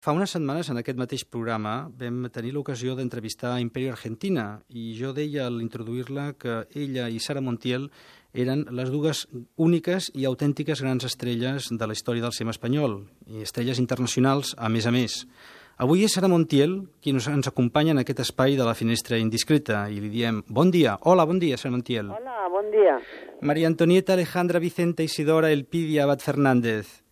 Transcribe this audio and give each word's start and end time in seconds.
Fa 0.00 0.14
unes 0.16 0.32
setmanes, 0.32 0.70
en 0.72 0.78
aquest 0.80 0.96
mateix 0.96 1.26
programa, 1.28 1.90
vam 2.00 2.22
tenir 2.32 2.54
l'ocasió 2.54 2.94
d'entrevistar 2.96 3.58
Imperio 3.60 3.90
Argentina 3.92 4.44
i 4.72 4.94
jo 4.96 5.10
deia 5.12 5.42
al 5.44 5.58
introduir-la 5.60 6.30
que 6.40 6.54
ella 6.72 7.10
i 7.12 7.18
Sara 7.20 7.42
Montiel 7.44 7.90
eren 8.32 8.62
les 8.72 8.88
dues 8.88 9.26
úniques 9.60 10.08
i 10.16 10.24
autèntiques 10.24 10.80
grans 10.80 11.04
estrelles 11.04 11.68
de 11.68 11.88
la 11.90 11.92
història 11.92 12.24
del 12.24 12.32
cinema 12.32 12.54
espanyol, 12.56 12.94
i 13.28 13.44
estrelles 13.44 13.82
internacionals 13.82 14.54
a 14.56 14.70
més 14.72 14.88
a 14.88 14.94
més. 14.94 15.18
Avui 15.76 16.06
és 16.08 16.16
Sara 16.16 16.32
Montiel 16.32 16.78
qui 17.04 17.12
ens 17.12 17.52
acompanya 17.52 17.92
en 17.92 18.00
aquest 18.00 18.24
espai 18.24 18.56
de 18.56 18.64
la 18.64 18.74
finestra 18.80 19.20
indiscreta 19.20 19.82
i 19.92 20.00
li 20.00 20.08
diem 20.08 20.40
bon 20.48 20.72
dia. 20.72 20.96
Hola, 21.04 21.28
bon 21.28 21.36
dia, 21.44 21.60
Sara 21.60 21.76
Montiel. 21.76 22.08
Hola, 22.16 22.48
bon 22.48 22.72
dia. 22.72 22.96
María 23.44 23.68
Antonieta 23.68 24.16
Alejandra 24.16 24.64
Vicenta 24.64 25.04
Isidora 25.04 25.52
Elpidia 25.52 26.08
Abad 26.08 26.24
Fernández. 26.24 27.02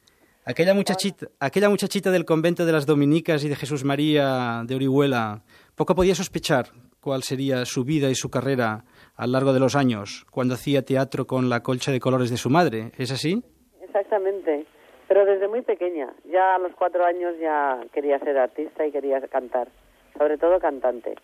Aquella 0.51 0.73
muchachita, 0.73 1.27
aquella 1.41 1.69
muchachita 1.69 2.11
del 2.11 2.25
convento 2.25 2.65
de 2.65 2.73
las 2.73 2.87
Dominicas 2.87 3.45
y 3.45 3.51
de 3.51 3.55
Jesús 3.57 3.85
María 3.85 4.63
de 4.65 4.75
Orihuela, 4.77 5.43
poco 5.77 5.95
podía 5.95 6.15
sospechar 6.15 6.69
cuál 7.03 7.23
sería 7.23 7.67
su 7.67 7.85
vida 7.85 8.09
y 8.09 8.15
su 8.15 8.31
carrera 8.31 8.85
a 9.15 9.27
lo 9.27 9.33
largo 9.35 9.53
de 9.53 9.61
los 9.61 9.77
años, 9.77 10.25
cuando 10.31 10.55
hacía 10.55 10.81
teatro 10.87 11.27
con 11.27 11.51
la 11.51 11.63
colcha 11.63 11.93
de 11.93 12.01
colores 12.01 12.31
de 12.31 12.39
su 12.39 12.49
madre. 12.49 12.93
¿Es 12.97 13.11
así? 13.13 13.43
Exactamente. 13.83 14.65
Pero 15.07 15.27
desde 15.27 15.49
muy 15.49 15.61
pequeña, 15.61 16.15
ya 16.33 16.55
a 16.55 16.59
los 16.59 16.73
cuatro 16.77 17.05
años 17.05 17.35
ya 17.43 17.81
quería 17.93 18.19
ser 18.21 18.39
artista 18.39 18.87
y 18.87 18.91
quería 18.91 19.21
cantar, 19.29 19.69
sobre 20.17 20.39
todo 20.39 20.59
cantante. 20.61 21.15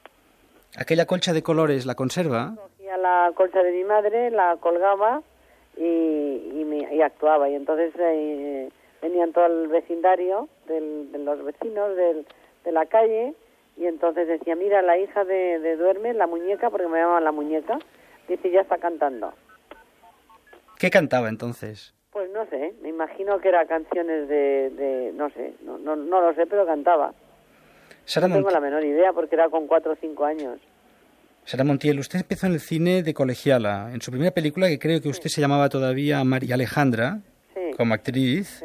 ¿Aquella 0.77 1.07
colcha 1.07 1.33
de 1.33 1.43
colores 1.43 1.87
la 1.87 1.95
conserva? 1.95 2.57
Cogía 2.57 2.99
la 2.99 3.33
colcha 3.35 3.63
de 3.63 3.73
mi 3.73 3.85
madre, 3.85 4.31
la 4.31 4.59
colgaba 4.61 5.23
y, 5.79 5.83
y, 5.83 6.65
me- 6.67 6.95
y 6.95 7.01
actuaba. 7.01 7.49
Y 7.49 7.55
entonces 7.55 7.93
eh, 7.99 8.69
venían 9.05 9.33
todo 9.33 9.47
el 9.47 9.69
vecindario, 9.69 10.49
del- 10.67 11.13
de 11.13 11.19
los 11.19 11.45
vecinos 11.45 11.95
del- 11.97 12.27
de 12.65 12.73
la 12.73 12.87
calle, 12.87 13.35
y 13.77 13.85
entonces 13.87 14.27
decía, 14.27 14.57
mira, 14.57 14.81
la 14.83 14.97
hija 14.99 15.25
de, 15.25 15.59
de 15.61 15.77
Duerme, 15.77 16.15
la 16.15 16.27
muñeca, 16.27 16.71
porque 16.71 16.89
me 16.89 16.99
llamaban 16.99 17.25
la 17.25 17.33
muñeca, 17.33 17.79
dice, 18.29 18.51
ya 18.51 18.63
está 18.63 18.79
cantando. 18.79 19.33
¿Qué 20.79 20.91
cantaba 20.91 21.29
entonces? 21.29 21.93
Pues 22.13 22.31
no 22.31 22.47
sé, 22.47 22.75
me 22.83 22.89
imagino 22.89 23.39
que 23.41 23.49
era 23.49 23.67
canciones 23.67 24.29
de, 24.29 24.71
de 24.71 25.13
no 25.15 25.29
sé, 25.31 25.53
no, 25.65 25.79
no, 25.79 25.97
no 25.97 26.21
lo 26.21 26.35
sé, 26.35 26.47
pero 26.47 26.65
cantaba. 26.65 27.13
Sara, 28.07 28.29
No 28.29 28.37
tengo 28.37 28.51
la 28.51 28.61
menor 28.61 28.85
idea 28.85 29.13
porque 29.13 29.35
era 29.35 29.49
con 29.49 29.67
cuatro 29.67 29.93
o 29.93 29.97
cinco 30.01 30.25
años. 30.25 30.59
Sara 31.45 31.65
Montiel, 31.65 31.99
usted 31.99 32.21
empezó 32.21 32.47
en 32.47 32.55
el 32.55 32.61
cine 32.61 33.03
de 33.03 33.13
colegiala. 33.13 33.91
En 33.93 34.01
su 34.01 34.11
primera 34.11 34.31
película, 34.31 34.69
que 34.69 34.79
creo 34.79 35.01
que 35.03 35.09
usted 35.09 35.29
se 35.29 35.41
llamaba 35.41 35.69
todavía 35.69 36.23
María 36.25 36.55
Alejandra, 36.55 37.19
Sí, 37.55 37.61
como 37.77 37.93
actriz, 37.95 38.63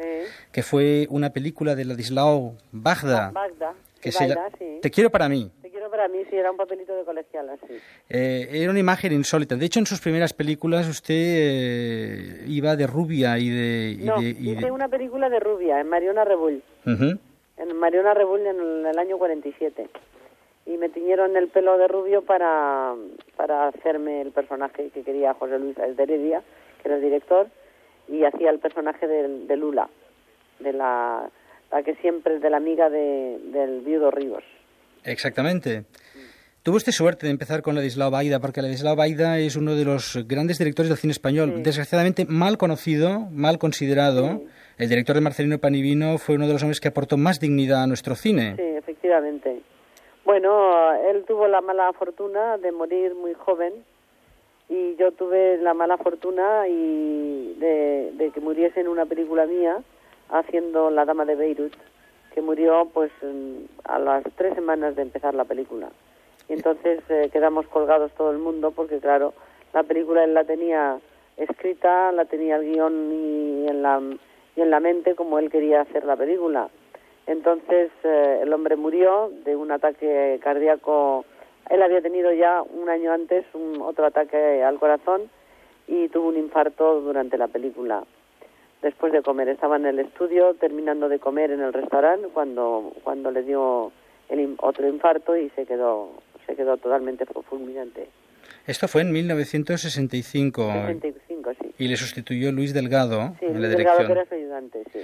Que 0.52 0.62
fue 0.62 1.06
una 1.10 1.30
película 1.30 1.74
de 1.74 1.84
Ladislao 1.84 2.54
Bagda. 2.72 3.30
Bagda, 3.30 3.74
que 4.00 4.12
se 4.12 4.26
sí. 4.58 4.78
Te 4.82 4.90
quiero 4.90 5.10
para 5.10 5.28
mí. 5.28 5.50
Te 5.62 5.70
quiero 5.70 5.90
para 5.90 6.08
mí, 6.08 6.18
sí, 6.30 6.36
era 6.36 6.50
un 6.50 6.56
papelito 6.56 6.94
de 6.96 7.04
colegial, 7.04 7.50
así. 7.50 7.74
Eh, 8.08 8.48
era 8.50 8.70
una 8.70 8.80
imagen 8.80 9.12
insólita. 9.12 9.56
De 9.56 9.66
hecho, 9.66 9.78
en 9.78 9.86
sus 9.86 10.00
primeras 10.00 10.32
películas 10.32 10.88
usted 10.88 11.14
eh, 11.14 12.44
iba 12.48 12.76
de 12.76 12.86
rubia 12.86 13.38
y 13.38 13.48
de... 13.50 13.96
y 14.00 14.04
No, 14.04 14.20
de- 14.20 14.28
y 14.30 14.32
de- 14.32 14.52
hice 14.52 14.70
una 14.70 14.88
película 14.88 15.28
de 15.28 15.40
rubia 15.40 15.80
en 15.80 15.88
Mariona 15.88 16.24
Rebull, 16.24 16.62
Ujú. 16.86 17.18
en 17.58 17.76
Mariona 17.76 18.14
Rebull 18.14 18.46
en 18.46 18.86
el, 18.86 18.98
año 18.98 19.18
47. 19.18 19.88
Y 20.66 20.76
me 20.76 20.88
tiñeron 20.88 21.36
el 21.36 21.48
pelo 21.48 21.76
de 21.78 21.88
rubio 21.88 22.22
para, 22.22 22.94
para 23.36 23.68
hacerme 23.68 24.20
el 24.22 24.30
personaje 24.30 24.90
que 24.94 25.02
quería 25.02 25.34
José 25.34 25.58
Luis 25.58 25.74
de 25.76 26.02
Heredia, 26.02 26.42
que 26.82 26.88
era 26.88 26.96
el 26.96 27.02
director, 27.02 27.48
y 28.08 28.24
hacía 28.24 28.50
el 28.50 28.58
personaje 28.60 29.06
de, 29.06 29.46
de 29.46 29.56
Lula, 29.56 29.88
de 30.60 30.72
la, 30.72 31.28
la 31.72 31.82
que 31.82 31.94
siempre 31.96 32.36
es 32.36 32.42
de 32.42 32.50
la 32.50 32.56
amiga 32.58 32.88
de, 32.90 33.38
del 33.52 33.80
viudo 33.80 34.10
Ríos. 34.10 34.42
Exactamente. 35.04 35.84
Tuvo 36.62 36.76
usted 36.76 36.92
suerte 36.92 37.26
de 37.26 37.32
empezar 37.32 37.62
con 37.62 37.74
Ladislao 37.74 38.10
Baida, 38.10 38.38
porque 38.38 38.60
Ladislao 38.60 38.94
Baida 38.94 39.38
es 39.38 39.56
uno 39.56 39.74
de 39.74 39.84
los 39.86 40.18
grandes 40.28 40.58
directores 40.58 40.90
del 40.90 40.98
cine 40.98 41.12
español, 41.12 41.52
Sí. 41.56 41.62
desgraciadamente 41.62 42.26
mal 42.28 42.58
conocido, 42.58 43.20
mal 43.30 43.58
considerado. 43.58 44.28
Sí. 44.38 44.46
El 44.78 44.88
director 44.90 45.14
de 45.14 45.22
Marcelino 45.22 45.58
Panivino 45.58 46.18
fue 46.18 46.34
uno 46.36 46.46
de 46.46 46.52
los 46.52 46.62
hombres 46.62 46.80
que 46.80 46.88
aportó 46.88 47.16
más 47.16 47.40
dignidad 47.40 47.82
a 47.82 47.86
nuestro 47.86 48.14
cine. 48.14 48.56
Sí, 48.56 48.62
efectivamente. 48.62 49.60
Bueno, 50.24 50.92
él 51.10 51.24
tuvo 51.26 51.48
la 51.48 51.60
mala 51.62 51.92
fortuna 51.94 52.58
de 52.58 52.72
morir 52.72 53.14
muy 53.14 53.32
joven 53.34 53.72
y 54.68 54.96
yo 54.96 55.12
tuve 55.12 55.56
la 55.58 55.72
mala 55.74 55.96
fortuna 55.96 56.68
y 56.68 57.56
de, 57.58 58.12
de 58.14 58.30
que 58.32 58.40
muriese 58.40 58.80
en 58.80 58.88
una 58.88 59.06
película 59.06 59.46
mía 59.46 59.78
haciendo 60.30 60.90
La 60.90 61.04
Dama 61.04 61.24
de 61.24 61.36
Beirut, 61.36 61.72
que 62.34 62.42
murió 62.42 62.88
pues 62.92 63.10
a 63.84 63.98
las 63.98 64.24
tres 64.36 64.54
semanas 64.54 64.96
de 64.96 65.02
empezar 65.02 65.34
la 65.34 65.44
película. 65.44 65.90
Y 66.48 66.54
entonces 66.54 67.00
eh, 67.08 67.30
quedamos 67.32 67.66
colgados 67.68 68.12
todo 68.12 68.30
el 68.30 68.38
mundo 68.38 68.72
porque 68.72 68.98
claro, 68.98 69.34
la 69.72 69.82
película 69.82 70.24
él 70.24 70.34
la 70.34 70.44
tenía 70.44 70.98
escrita, 71.36 72.12
la 72.12 72.24
tenía 72.24 72.56
el 72.56 72.72
guion 72.72 73.12
y 73.12 73.68
en 73.68 73.82
la, 73.82 74.00
y 74.56 74.60
en 74.60 74.70
la 74.70 74.80
mente 74.80 75.14
como 75.14 75.38
él 75.38 75.50
quería 75.50 75.82
hacer 75.82 76.04
la 76.04 76.16
película. 76.16 76.68
Entonces 77.26 77.90
eh, 78.02 78.40
el 78.42 78.52
hombre 78.52 78.76
murió 78.76 79.30
de 79.44 79.56
un 79.56 79.70
ataque 79.70 80.40
cardíaco. 80.42 81.24
Él 81.68 81.82
había 81.82 82.00
tenido 82.00 82.32
ya 82.32 82.62
un 82.62 82.88
año 82.88 83.12
antes 83.12 83.44
un 83.54 83.80
otro 83.80 84.06
ataque 84.06 84.62
al 84.64 84.78
corazón 84.78 85.30
y 85.86 86.08
tuvo 86.08 86.28
un 86.28 86.36
infarto 86.36 87.00
durante 87.00 87.38
la 87.38 87.48
película. 87.48 88.02
Después 88.82 89.12
de 89.12 89.22
comer, 89.22 89.48
estaba 89.48 89.76
en 89.76 89.86
el 89.86 89.98
estudio 89.98 90.54
terminando 90.54 91.08
de 91.08 91.18
comer 91.18 91.50
en 91.50 91.60
el 91.60 91.72
restaurante 91.72 92.28
cuando 92.32 92.94
cuando 93.04 93.30
le 93.30 93.42
dio 93.42 93.92
el 94.28 94.54
otro 94.58 94.88
infarto 94.88 95.36
y 95.36 95.50
se 95.50 95.66
quedó 95.66 96.14
se 96.46 96.56
quedó 96.56 96.76
totalmente 96.78 97.26
fu- 97.26 97.42
fulminante. 97.42 98.08
Esto 98.66 98.88
fue 98.88 99.02
en 99.02 99.12
1965 99.12 100.62
65, 100.72 101.50
sí. 101.60 101.70
y 101.78 101.88
le 101.88 101.96
sustituyó 101.96 102.52
Luis 102.52 102.72
Delgado 102.74 103.34
Sí, 103.40 103.46
en 103.46 103.54
la 103.54 103.58
Luis 103.68 103.76
Delgado, 103.76 103.98
que 103.98 104.04
dirección. 104.04 104.10
era 104.18 104.24
su 104.28 104.34
ayudante, 104.34 104.82
sí. 104.92 104.98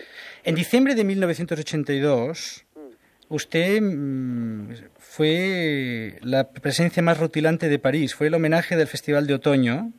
En 0.44 0.54
diciembre 0.54 0.94
de 0.94 1.04
1982, 1.04 2.64
Mm. 2.74 3.34
usted 3.34 3.80
mm, 3.82 4.72
fue 4.98 6.18
la 6.22 6.48
presencia 6.50 7.02
más 7.02 7.18
rutilante 7.18 7.68
de 7.68 7.78
París. 7.78 8.14
Fue 8.14 8.26
el 8.28 8.34
homenaje 8.34 8.76
del 8.76 8.86
Festival 8.86 9.26
de 9.26 9.34
Otoño. 9.34 9.92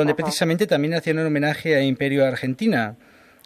Donde 0.00 0.12
ajá. 0.12 0.22
precisamente 0.24 0.66
también 0.66 0.94
hacían 0.94 1.18
un 1.18 1.26
homenaje 1.26 1.74
a 1.74 1.82
Imperio 1.82 2.24
Argentina 2.24 2.94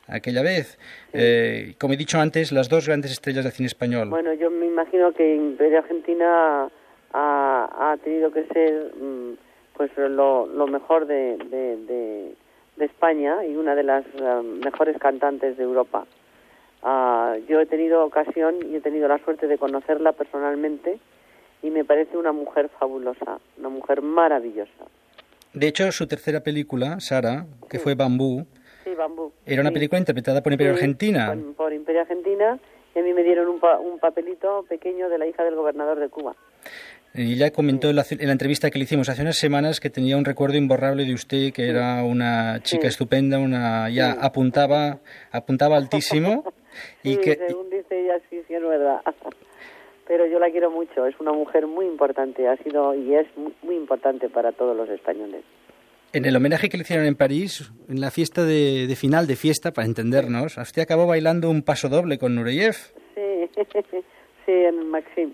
aquella 0.06 0.42
vez. 0.42 0.78
Eh, 1.12 1.74
como 1.78 1.94
he 1.94 1.96
dicho 1.96 2.18
antes, 2.18 2.52
las 2.52 2.68
dos 2.68 2.86
grandes 2.86 3.12
estrellas 3.12 3.44
del 3.44 3.52
cine 3.52 3.66
español. 3.68 4.08
Bueno, 4.10 4.32
yo 4.34 4.50
me 4.50 4.66
imagino 4.66 5.12
que 5.12 5.34
Imperio 5.36 5.78
Argentina 5.78 6.68
ha, 7.12 7.92
ha 7.92 7.96
tenido 8.04 8.30
que 8.32 8.44
ser 8.52 8.92
mm, 9.00 9.34
pues 9.76 9.90
lo, 9.96 10.46
lo 10.46 10.66
mejor 10.66 11.06
de, 11.06 11.36
de, 11.38 11.76
de- 11.86 12.34
de 12.76 12.84
España 12.86 13.44
y 13.44 13.56
una 13.56 13.74
de 13.74 13.82
las 13.82 14.04
eh, 14.06 14.42
mejores 14.64 14.96
cantantes 14.98 15.56
de 15.58 15.62
Europa. 15.64 16.06
Ah, 16.82 17.36
yo 17.46 17.60
he 17.60 17.66
tenido 17.66 18.02
ocasión 18.04 18.54
y 18.70 18.76
he 18.76 18.80
tenido 18.80 19.06
la 19.06 19.18
suerte 19.18 19.46
de 19.46 19.58
conocerla 19.58 20.12
personalmente 20.12 20.98
y 21.62 21.68
me 21.70 21.84
parece 21.84 22.16
una 22.16 22.32
mujer 22.32 22.70
fabulosa, 22.78 23.38
una 23.58 23.68
mujer 23.68 24.00
maravillosa. 24.00 24.86
De 25.52 25.66
hecho, 25.68 25.90
su 25.92 26.06
tercera 26.06 26.40
película, 26.40 27.00
Sara, 27.00 27.46
que 27.68 27.78
fue 27.78 27.94
Bambú, 27.94 28.46
Sí, 28.84 28.94
Bambú. 28.94 29.32
era 29.46 29.60
una 29.62 29.70
Sí. 29.70 29.74
película 29.74 29.98
interpretada 29.98 30.42
por 30.42 30.52
Imperio 30.52 30.72
Argentina. 30.74 31.26
Por, 31.34 31.54
por 31.54 31.72
Imperio 31.72 32.02
Argentina 32.02 32.58
y 32.94 32.98
a 32.98 33.02
mí 33.02 33.12
me 33.12 33.22
dieron 33.22 33.48
un, 33.48 33.60
pa- 33.60 33.78
un 33.78 33.98
papelito 33.98 34.64
pequeño 34.68 35.08
de 35.08 35.18
la 35.18 35.26
hija 35.26 35.42
del 35.44 35.54
gobernador 35.56 35.98
de 35.98 36.08
Cuba. 36.08 36.36
Y 37.12 37.32
ella 37.34 37.50
comentó 37.50 37.90
en 37.90 37.96
la, 37.96 38.04
en 38.08 38.26
la 38.26 38.32
entrevista 38.32 38.70
que 38.70 38.78
le 38.78 38.84
hicimos 38.84 39.08
hace 39.08 39.22
unas 39.22 39.36
semanas 39.36 39.80
que 39.80 39.90
tenía 39.90 40.16
un 40.16 40.24
recuerdo 40.24 40.56
imborrable 40.56 41.04
de 41.04 41.12
usted, 41.14 41.52
que 41.52 41.68
era 41.68 42.04
una 42.04 42.60
chica 42.62 42.86
estupenda, 42.86 43.40
una 43.40 43.90
ya 43.90 44.12
apuntaba 44.12 45.00
apuntaba 45.32 45.76
altísimo 45.76 46.44
y 47.02 47.16
que 47.16 47.34
según 47.48 47.68
dice 47.68 48.00
ella, 48.04 48.20
sí, 48.30 48.40
sí, 48.46 48.54
es 48.54 48.62
verdad. 48.62 49.00
Pero 50.10 50.26
yo 50.26 50.40
la 50.40 50.50
quiero 50.50 50.72
mucho, 50.72 51.06
es 51.06 51.14
una 51.20 51.30
mujer 51.32 51.68
muy 51.68 51.86
importante, 51.86 52.48
ha 52.48 52.56
sido 52.56 52.94
y 52.96 53.14
es 53.14 53.28
mu- 53.36 53.52
muy 53.62 53.76
importante 53.76 54.28
para 54.28 54.50
todos 54.50 54.76
los 54.76 54.88
españoles. 54.88 55.44
en 56.12 56.24
el 56.24 56.34
homenaje 56.34 56.68
que 56.68 56.76
le 56.76 56.82
hicieron 56.82 57.06
en 57.06 57.14
París, 57.14 57.70
en 57.88 58.00
la 58.00 58.10
fiesta 58.10 58.42
de, 58.42 58.88
de 58.88 58.96
final 58.96 59.28
de 59.28 59.36
fiesta, 59.36 59.70
para 59.70 59.86
entendernos, 59.86 60.58
usted 60.58 60.82
acabó 60.82 61.06
bailando 61.06 61.48
un 61.48 61.62
paso 61.62 61.88
doble 61.88 62.18
con 62.18 62.34
Nureyev. 62.34 62.74
Sí, 63.14 63.48
sí, 64.46 64.52
en 64.52 64.88
Maxim. 64.90 65.32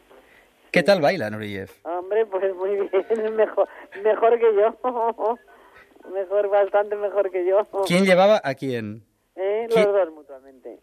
¿Qué 0.72 0.82
tal 0.82 1.02
baila 1.02 1.28
Nureyev? 1.28 1.68
Hombre, 1.84 2.24
pues 2.24 2.54
muy 2.56 2.70
bien, 2.70 3.34
mejor, 3.36 3.68
mejor 4.02 4.38
que 4.38 4.46
yo. 4.56 5.38
Mejor, 6.14 6.48
bastante 6.48 6.96
mejor 6.96 7.30
que 7.30 7.44
yo. 7.46 7.66
¿Quién 7.86 8.06
llevaba 8.06 8.40
a 8.42 8.54
quién? 8.54 9.02
¿Eh? 9.34 9.66
¿Quién? 9.68 9.84
Los 9.84 9.92
dos 9.92 10.14
mutuamente. 10.14 10.78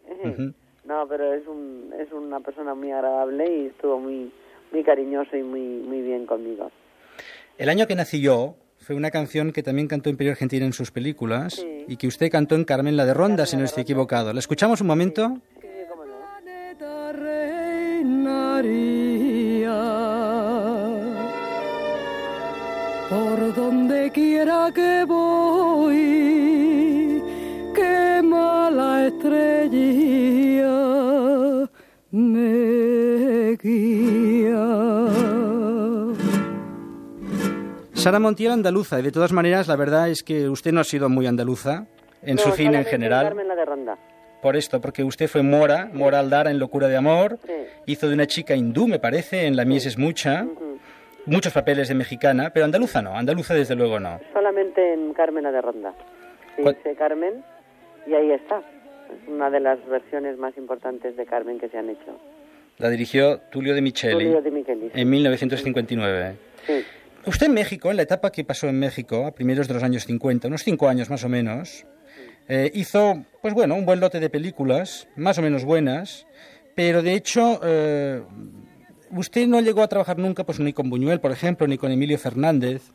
No, 0.84 1.06
pero 1.08 1.32
es 1.32 1.46
un 1.46 1.92
es 1.98 2.12
una 2.12 2.40
persona 2.40 2.74
muy 2.74 2.90
agradable 2.92 3.44
y 3.62 3.66
estuvo 3.66 3.98
muy 3.98 4.30
muy 4.72 4.84
cariñoso 4.84 5.36
y 5.36 5.42
muy 5.42 5.60
muy 5.60 6.02
bien 6.02 6.26
conmigo. 6.26 6.70
El 7.58 7.68
año 7.68 7.86
que 7.86 7.94
nací 7.94 8.20
yo 8.20 8.56
fue 8.78 8.94
una 8.96 9.10
canción 9.10 9.52
que 9.52 9.62
también 9.62 9.88
cantó 9.88 10.10
Imperio 10.10 10.32
Argentina 10.32 10.66
en 10.66 10.72
sus 10.74 10.90
películas 10.90 11.54
Sí. 11.54 11.84
y 11.88 11.96
que 11.96 12.06
usted 12.06 12.30
cantó 12.30 12.54
en 12.54 12.64
Carmen 12.64 12.96
la 12.96 13.06
de 13.06 13.14
Ronda, 13.14 13.44
Carmen 13.44 13.46
si 13.46 13.56
no 13.56 13.64
estoy 13.64 13.82
Ronda. 13.82 13.92
equivocado. 13.92 14.32
¿La 14.34 14.40
escuchamos 14.40 14.80
un 14.82 14.86
momento? 14.88 15.38
Sí, 15.60 15.62
sí, 15.62 15.68
cómo 15.88 16.04
no. 16.04 17.12
reinaría 17.12 18.74
por 23.08 23.54
donde 23.54 24.10
quiera 24.10 24.70
que 24.74 25.04
voy, 25.06 26.13
Sara 38.04 38.18
Montiel 38.18 38.52
andaluza, 38.52 38.98
y 39.00 39.02
de 39.02 39.10
todas 39.10 39.32
maneras 39.32 39.66
la 39.66 39.76
verdad 39.76 40.08
es 40.10 40.22
que 40.22 40.48
usted 40.48 40.72
no 40.72 40.80
ha 40.80 40.84
sido 40.84 41.08
muy 41.08 41.26
andaluza 41.26 41.86
en 42.22 42.36
su 42.38 42.50
cine 42.52 42.78
en 42.78 42.84
general. 42.84 43.24
Carmen 43.28 43.48
la 43.48 43.54
de 43.56 43.64
Ronda. 43.64 43.98
Por 44.42 44.56
esto, 44.56 44.78
porque 44.80 45.02
usted 45.02 45.26
fue 45.26 45.42
Mora, 45.42 45.88
Mora 45.92 46.18
Aldara 46.20 46.50
en 46.50 46.58
Locura 46.58 46.88
de 46.88 46.96
Amor, 46.98 47.38
Sí. 47.46 47.52
hizo 47.86 48.06
de 48.08 48.14
una 48.14 48.26
chica 48.26 48.54
hindú, 48.54 48.86
me 48.86 48.98
parece, 48.98 49.46
en 49.46 49.56
La 49.56 49.64
Mies 49.64 49.86
es 49.86 49.96
mucha, 49.96 50.46
muchos 51.24 51.52
papeles 51.54 51.88
de 51.88 51.94
mexicana, 51.94 52.50
pero 52.52 52.66
andaluza 52.66 53.00
no, 53.00 53.16
andaluza 53.16 53.54
desde 53.54 53.74
luego 53.74 53.98
no. 53.98 54.20
Solamente 54.34 54.92
en 54.92 55.14
Carmen 55.14 55.44
la 55.44 55.52
de 55.52 55.62
Ronda. 55.62 55.94
Sí, 56.56 56.62
¿Cuál- 56.62 56.76
hice 56.78 56.94
Carmen 56.96 57.42
y 58.06 58.12
ahí 58.12 58.32
está. 58.32 58.58
Es 58.58 59.28
una 59.28 59.48
de 59.48 59.60
las 59.60 59.78
versiones 59.88 60.36
más 60.36 60.54
importantes 60.58 61.16
de 61.16 61.24
Carmen 61.24 61.58
que 61.58 61.68
se 61.70 61.78
han 61.78 61.88
hecho. 61.88 62.18
La 62.76 62.90
dirigió 62.90 63.38
Tulio 63.50 63.74
de 63.74 63.80
Micheli 63.80 64.12
Tulio 64.14 64.42
de 64.42 64.50
Michelis. 64.50 64.92
en 64.94 65.08
1959. 65.08 66.34
Sí. 66.66 66.84
Usted 67.26 67.46
en 67.46 67.54
México, 67.54 67.90
en 67.90 67.96
la 67.96 68.02
etapa 68.02 68.30
que 68.30 68.44
pasó 68.44 68.68
en 68.68 68.78
México, 68.78 69.24
a 69.26 69.32
primeros 69.32 69.66
de 69.68 69.74
los 69.74 69.82
años 69.82 70.04
50, 70.04 70.48
unos 70.48 70.62
cinco 70.62 70.88
años 70.88 71.08
más 71.08 71.24
o 71.24 71.28
menos, 71.28 71.86
eh, 72.48 72.70
hizo, 72.74 73.24
pues 73.40 73.54
bueno, 73.54 73.74
un 73.74 73.86
buen 73.86 74.00
lote 74.00 74.20
de 74.20 74.28
películas, 74.28 75.08
más 75.16 75.38
o 75.38 75.42
menos 75.42 75.64
buenas, 75.64 76.26
pero 76.74 77.02
de 77.02 77.14
hecho, 77.14 77.60
eh, 77.64 78.22
usted 79.10 79.46
no 79.46 79.60
llegó 79.60 79.82
a 79.82 79.88
trabajar 79.88 80.18
nunca, 80.18 80.44
pues 80.44 80.60
ni 80.60 80.72
con 80.74 80.90
Buñuel, 80.90 81.20
por 81.20 81.30
ejemplo, 81.32 81.66
ni 81.66 81.78
con 81.78 81.90
Emilio 81.92 82.18
Fernández. 82.18 82.90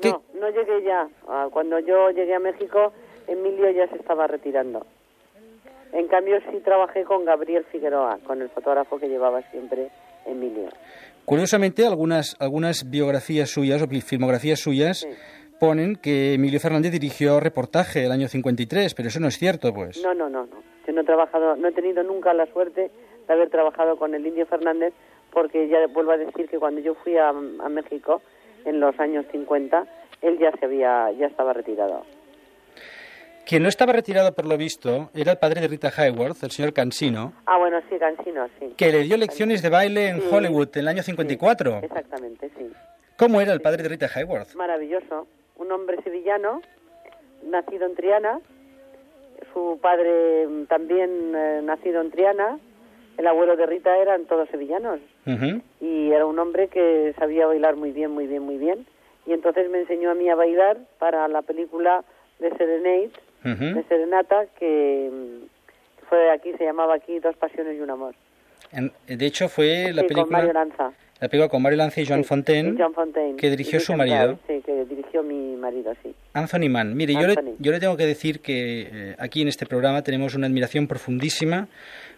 ¿Qué- 0.00 0.10
No, 0.10 0.22
no 0.40 0.48
llegué 0.48 0.82
ya. 0.84 1.06
Ah, 1.28 1.48
Cuando 1.52 1.78
yo 1.80 2.10
llegué 2.10 2.34
a 2.34 2.40
México, 2.40 2.92
Emilio 3.26 3.70
ya 3.70 3.86
se 3.88 3.96
estaba 3.96 4.26
retirando. 4.26 4.86
En 5.94 6.08
cambio, 6.08 6.38
sí 6.50 6.58
trabajé 6.64 7.04
con 7.04 7.24
Gabriel 7.24 7.64
Figueroa, 7.72 8.18
con 8.26 8.42
el 8.42 8.50
fotógrafo 8.50 8.98
que 8.98 9.08
llevaba 9.08 9.40
siempre 9.50 9.88
Emilio. 10.26 10.68
Curiosamente, 11.24 11.86
algunas, 11.86 12.36
algunas 12.40 12.90
biografías 12.90 13.48
suyas 13.48 13.80
o 13.80 13.86
filmografías 13.86 14.58
suyas 14.60 14.98
Sí. 15.00 15.08
ponen 15.60 15.96
que 15.96 16.34
Emilio 16.34 16.58
Fernández 16.60 16.90
dirigió 16.92 17.38
reportaje 17.40 18.04
el 18.04 18.12
año 18.12 18.28
53, 18.28 18.92
pero 18.94 19.08
eso 19.08 19.20
no 19.20 19.28
es 19.28 19.38
cierto, 19.38 19.72
pues. 19.72 20.02
No, 20.02 20.12
no, 20.12 20.28
no, 20.28 20.42
no. 20.46 20.56
Yo 20.86 20.92
no 20.92 21.00
he 21.00 21.04
trabajado, 21.04 21.56
no 21.56 21.68
he 21.68 21.72
tenido 21.72 22.02
nunca 22.02 22.34
la 22.34 22.46
suerte 22.46 22.90
de 23.26 23.32
haber 23.32 23.48
trabajado 23.48 23.96
con 23.96 24.14
el 24.14 24.26
Indio 24.26 24.44
Fernández, 24.46 24.92
porque 25.30 25.68
ya 25.68 25.78
vuelvo 25.86 26.10
a 26.12 26.16
decir 26.18 26.48
que 26.48 26.58
cuando 26.58 26.80
yo 26.80 26.94
fui 26.94 27.16
a, 27.16 27.28
a 27.28 27.68
México 27.70 28.20
en 28.64 28.80
los 28.80 28.98
años 29.00 29.24
50, 29.32 29.86
él 30.22 30.38
ya 30.38 30.50
se 30.58 30.66
había, 30.66 31.10
ya 31.12 31.26
estaba 31.28 31.52
retirado. 31.52 32.02
Quien 33.46 33.62
no 33.62 33.68
estaba 33.68 33.92
retirado 33.92 34.32
por 34.34 34.46
lo 34.46 34.56
visto 34.56 35.10
era 35.14 35.32
el 35.32 35.38
padre 35.38 35.60
de 35.60 35.68
Rita 35.68 35.92
Hayworth, 35.94 36.42
el 36.42 36.50
señor 36.50 36.72
Cansino, 36.72 37.32
Ah, 37.46 37.58
bueno, 37.58 37.78
sí, 37.90 37.96
Cansino, 37.98 38.46
sí. 38.58 38.72
que 38.76 38.90
le 38.90 39.02
dio 39.02 39.16
lecciones 39.16 39.60
de 39.62 39.68
baile 39.68 40.08
en 40.08 40.20
Sí. 40.22 40.28
Hollywood 40.30 40.68
en 40.74 40.80
el 40.80 40.88
año 40.88 41.02
54. 41.02 41.80
Sí, 41.80 41.86
exactamente, 41.86 42.50
sí. 42.56 42.70
¿Cómo 43.18 43.40
era 43.40 43.52
el 43.52 43.60
padre 43.60 43.82
de 43.82 43.88
Rita 43.90 44.08
Hayworth? 44.14 44.54
Maravilloso. 44.54 45.26
Un 45.56 45.70
hombre 45.72 46.02
sevillano, 46.02 46.62
nacido 47.44 47.86
en 47.86 47.94
Triana. 47.94 48.40
Su 49.52 49.78
padre 49.80 50.46
mm, 50.48 50.64
también 50.66 51.32
eh, 51.36 51.60
nacido 51.62 52.00
en 52.00 52.10
Triana. 52.10 52.58
El 53.18 53.26
abuelo 53.28 53.56
de 53.56 53.66
Rita 53.66 53.96
eran 53.98 54.24
todos 54.24 54.48
sevillanos. 54.48 55.00
Ujú. 55.26 55.62
y 55.80 56.10
era 56.12 56.26
un 56.26 56.38
hombre 56.38 56.68
que 56.68 57.14
sabía 57.18 57.46
bailar 57.46 57.76
muy 57.76 57.92
bien, 57.92 58.10
muy 58.10 58.26
bien, 58.26 58.42
muy 58.42 58.58
bien. 58.58 58.86
Y 59.26 59.32
entonces 59.32 59.70
me 59.70 59.80
enseñó 59.80 60.10
a 60.10 60.14
mí 60.14 60.28
a 60.28 60.34
bailar 60.34 60.76
para 60.98 61.26
la 61.28 61.40
película 61.42 62.04
de 62.40 62.50
Serenade, 62.56 63.10
Ujú. 63.44 63.74
de 63.76 63.84
Serenata, 63.88 64.46
que, 64.58 65.10
mm, 65.12 65.46
que 66.00 66.06
fue 66.06 66.30
aquí, 66.32 66.52
se 66.58 66.64
llamaba 66.64 66.94
aquí 66.94 67.18
Dos 67.20 67.36
Pasiones 67.36 67.76
y 67.76 67.80
un 67.80 67.90
Amor. 67.90 68.14
En- 68.72 68.92
de 69.06 69.26
hecho, 69.26 69.48
fue 69.48 69.92
la 69.92 70.02
sí, 70.02 70.08
con 70.08 70.28
Mario 70.30 70.48
película, 70.52 70.52
Lanza. 70.52 70.92
la 71.20 71.28
película 71.28 71.48
con 71.48 71.62
Mario 71.62 71.78
Lanza 71.78 72.00
y 72.00 72.06
Joan 72.06 72.22
Sí, 72.24 72.28
Fontaine, 72.28 72.70
y 72.76 72.80
John 72.82 72.94
Fontaine. 72.94 73.36
que 73.36 73.50
dirigió 73.50 73.78
su 73.80 73.92
marido. 73.94 74.38
Sí, 74.48 74.60
que 74.64 74.84
dirigió 74.86 75.22
mi 75.22 75.54
marido, 75.56 75.92
sí. 76.02 76.14
Anthony 76.32 76.68
Mann. 76.68 76.96
Mire, 76.96 77.12
yo 77.14 77.20
le, 77.26 77.34
Anthony. 77.38 77.54
yo 77.58 77.70
le 77.72 77.78
tengo 77.80 77.96
que 77.96 78.06
decir 78.06 78.40
que 78.40 78.88
eh, 78.90 79.16
aquí 79.18 79.42
en 79.42 79.48
este 79.48 79.66
programa 79.66 80.02
tenemos 80.02 80.34
una 80.34 80.46
admiración 80.48 80.86
profundísima 80.88 81.68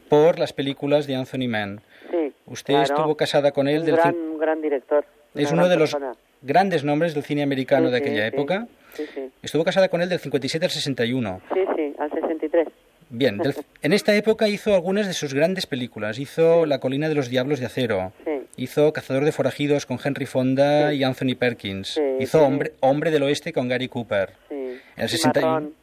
por 0.09 0.39
las 0.39 0.53
películas 0.53 1.07
de 1.07 1.17
Anthony 1.17 1.49
Mann. 1.49 1.81
Sí, 2.11 2.33
Usted 2.47 2.75
claro. 2.75 2.85
estuvo 2.85 3.17
casada 3.17 3.51
con 3.53 3.67
él 3.69 3.81
Un 3.81 3.87
del 3.87 3.97
gran, 3.97 4.15
un 4.15 4.39
gran 4.39 4.63
director. 4.63 5.05
Es 5.35 5.53
uno 5.53 5.69
de 5.69 5.77
los 5.77 5.91
persona. 5.93 6.13
grandes 6.41 6.85
nombres 6.85 7.13
del 7.15 7.25
cine 7.25 7.43
americano 7.43 7.89
Sí, 7.89 7.93
de 7.93 7.99
sí, 7.99 8.05
aquella 8.05 8.23
sí. 8.31 8.35
época. 8.35 8.67
Sí, 8.97 9.05
sí. 9.15 9.31
Estuvo 9.43 9.65
casada 9.65 9.89
con 9.89 10.01
él 10.03 10.09
del 10.09 10.19
57 10.19 10.65
al 10.65 10.71
61. 10.71 11.41
Sí, 11.53 11.61
sí, 11.77 11.95
al 11.99 12.11
63. 12.11 12.69
Bien, 13.11 13.39
del- 13.39 13.55
en 13.83 13.93
esta 13.93 14.15
época 14.15 14.49
hizo 14.49 14.75
algunas 14.75 15.07
de 15.07 15.13
sus 15.13 15.33
grandes 15.35 15.67
películas. 15.67 16.19
Hizo 16.19 16.67
La 16.67 16.79
colina 16.81 17.09
de 17.09 17.15
los 17.15 17.29
diablos 17.29 17.61
de 17.61 17.67
acero. 17.67 18.13
Sí. 18.25 18.33
Hizo 18.57 18.93
Cazador 18.93 19.25
de 19.25 19.33
forajidos 19.33 19.85
con 19.87 19.99
Henry 20.03 20.27
Fonda 20.27 20.91
Sí. 20.91 20.97
y 20.97 21.05
Anthony 21.05 21.37
Perkins. 21.39 21.89
Sí, 21.89 22.01
hizo. 22.21 22.43
Hombre, 22.45 22.73
Hombre 22.81 23.11
del 23.11 23.23
Oeste 23.25 23.53
con 23.53 23.69
Gary 23.69 23.89
Cooper. 23.89 24.31
Sí. 24.49 24.55
En 24.55 24.81
el 24.97 25.07
Y 25.07 25.09
61. 25.09 25.47
Marrón, 25.53 25.75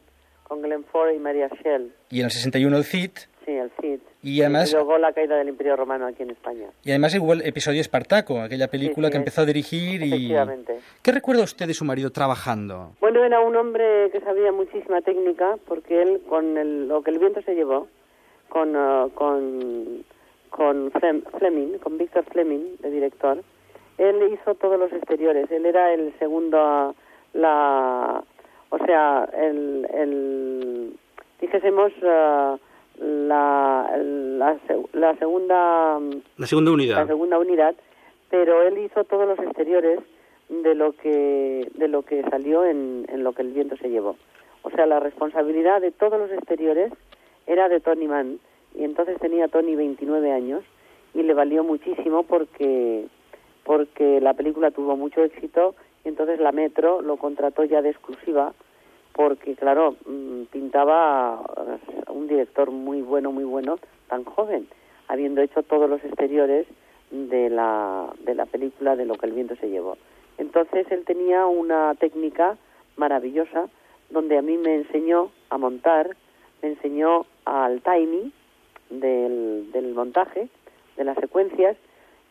con 0.44 0.62
Glenn 0.62 0.84
Ford 0.86 1.12
y 1.16 1.20
María 1.20 1.50
Shell. 1.64 1.92
Y 2.10 2.20
en 2.20 2.26
el 2.26 2.32
61 2.32 2.78
el 2.78 2.84
Cid. 2.84 3.12
Sí, 3.46 3.52
el 3.52 3.70
Cid. 3.82 4.00
Y 4.22 4.40
además- 4.42 4.72
luego 4.74 4.98
la 4.98 5.12
caída 5.12 5.36
del 5.36 5.50
Imperio 5.50 5.76
Romano 5.76 6.08
aquí 6.08 6.24
en 6.24 6.30
España. 6.30 6.68
Y 6.84 6.92
además 6.92 7.14
hubo 7.20 7.34
el 7.34 7.42
episodio 7.46 7.82
Espartaco, 7.82 8.40
aquella 8.42 8.70
película 8.70 9.08
sí, 9.08 9.12
que 9.12 9.18
empezó 9.18 9.42
a 9.42 9.46
dirigir 9.46 10.02
y... 10.04 10.34
¿Qué 11.02 11.12
recuerda 11.12 11.44
usted 11.44 11.68
de 11.68 11.74
su 11.74 11.84
marido 11.84 12.10
trabajando? 12.12 12.92
Bueno, 13.02 13.24
era 13.26 13.42
un 13.42 13.56
hombre 13.58 14.10
que 14.12 14.22
sabía 14.22 14.52
muchísima 14.54 15.02
técnica 15.02 15.58
porque 15.68 16.02
él, 16.02 16.22
con 16.30 16.58
el- 16.58 16.88
lo 16.88 17.02
que 17.02 17.12
el 17.12 17.20
viento 17.20 17.42
se 17.42 17.54
llevó, 17.54 17.88
con, 18.48 18.76
ah, 18.78 19.08
con, 19.14 20.06
con 20.50 20.92
Flem- 20.94 21.24
Fleming, 21.40 21.80
con 21.80 21.98
Víctor 21.98 22.24
Fleming, 22.32 22.78
de 22.80 22.92
director, 22.92 23.44
él 23.98 24.16
hizo 24.34 24.56
todos 24.56 24.80
los 24.80 24.92
exteriores. 24.94 25.52
Él 25.52 25.66
era 25.66 25.94
el 25.94 26.14
segundo, 26.20 26.58
a 26.60 26.94
la, 27.34 28.24
o 28.70 28.78
sea, 28.86 29.28
el, 29.38 29.88
el 29.94 30.94
dijésemos, 31.42 31.92
ah, 32.04 32.58
la, 33.04 33.98
la, 33.98 34.58
la 34.94 35.16
segunda 35.18 36.00
La 36.38 36.48
segunda 36.48 36.72
la 36.72 36.76
unidad. 36.76 37.08
segunda 37.08 37.38
unidad, 37.40 37.76
pero 38.30 38.62
él 38.64 38.78
hizo 38.80 39.04
todos 39.04 39.28
los 39.28 39.40
exteriores 39.40 40.00
de 40.50 40.76
lo 40.76 40.94
que 40.94 41.68
de 41.76 41.88
lo 41.88 42.04
que 42.04 42.24
salió 42.30 42.66
en, 42.66 43.06
en 43.10 43.24
lo 43.24 43.34
que 43.34 43.42
el 43.42 43.52
viento 43.54 43.76
se 43.78 43.90
llevó. 43.90 44.16
O 44.62 44.70
sea, 44.72 44.86
la 44.86 45.00
responsabilidad 45.00 45.82
de 45.82 45.92
todos 45.92 46.20
los 46.20 46.32
exteriores 46.32 46.92
era 47.48 47.68
de 47.70 47.80
Tony 47.80 48.08
Mann 48.08 48.40
y 48.76 48.84
entonces 48.86 49.20
tenía 49.20 49.48
Tony 49.50 49.76
29 49.76 50.32
años 50.32 50.64
y 51.14 51.24
le 51.24 51.34
valió 51.34 51.64
muchísimo 51.64 52.24
porque 52.24 53.06
porque 53.66 54.20
la 54.22 54.34
película 54.34 54.72
tuvo 54.72 54.96
mucho 54.98 55.24
éxito 55.24 55.76
y 56.04 56.10
entonces 56.10 56.40
la 56.40 56.52
Metro 56.52 57.02
lo 57.02 57.18
contrató 57.18 57.64
ya 57.64 57.82
de 57.82 57.90
exclusiva 57.90 58.54
porque 59.14 59.56
claro 59.56 59.96
mm, 60.06 60.44
pintaba 60.52 61.36
a 61.36 62.12
un 62.12 62.28
director 62.28 62.72
muy 62.72 63.02
bueno 63.02 63.32
muy 63.32 63.44
bueno 63.44 63.78
tan 64.08 64.24
joven 64.24 64.68
habiendo 65.08 65.42
hecho 65.42 65.64
todos 65.64 65.90
los 65.90 66.04
exteriores 66.04 66.68
de 67.12 67.50
la 67.50 68.12
de 68.26 68.36
la 68.36 68.46
película 68.46 68.96
de 68.96 69.06
lo 69.06 69.16
que 69.16 69.28
el 69.28 69.34
viento 69.34 69.56
se 69.58 69.70
llevó. 69.70 69.98
Entonces 70.38 70.88
él 70.90 71.06
tenía 71.06 71.46
una 71.46 71.94
técnica 71.96 72.58
maravillosa 72.98 73.70
donde 74.10 74.38
a 74.38 74.42
mí 74.42 74.58
me 74.58 74.76
enseñó 74.76 75.32
a 75.50 75.58
montar 75.58 76.16
me 76.62 76.70
enseñó 76.70 77.26
al 77.46 77.82
timing 77.82 78.32
del, 78.90 79.72
del 79.72 79.94
montaje 79.94 80.48
de 80.98 81.04
las 81.04 81.18
secuencias 81.18 81.78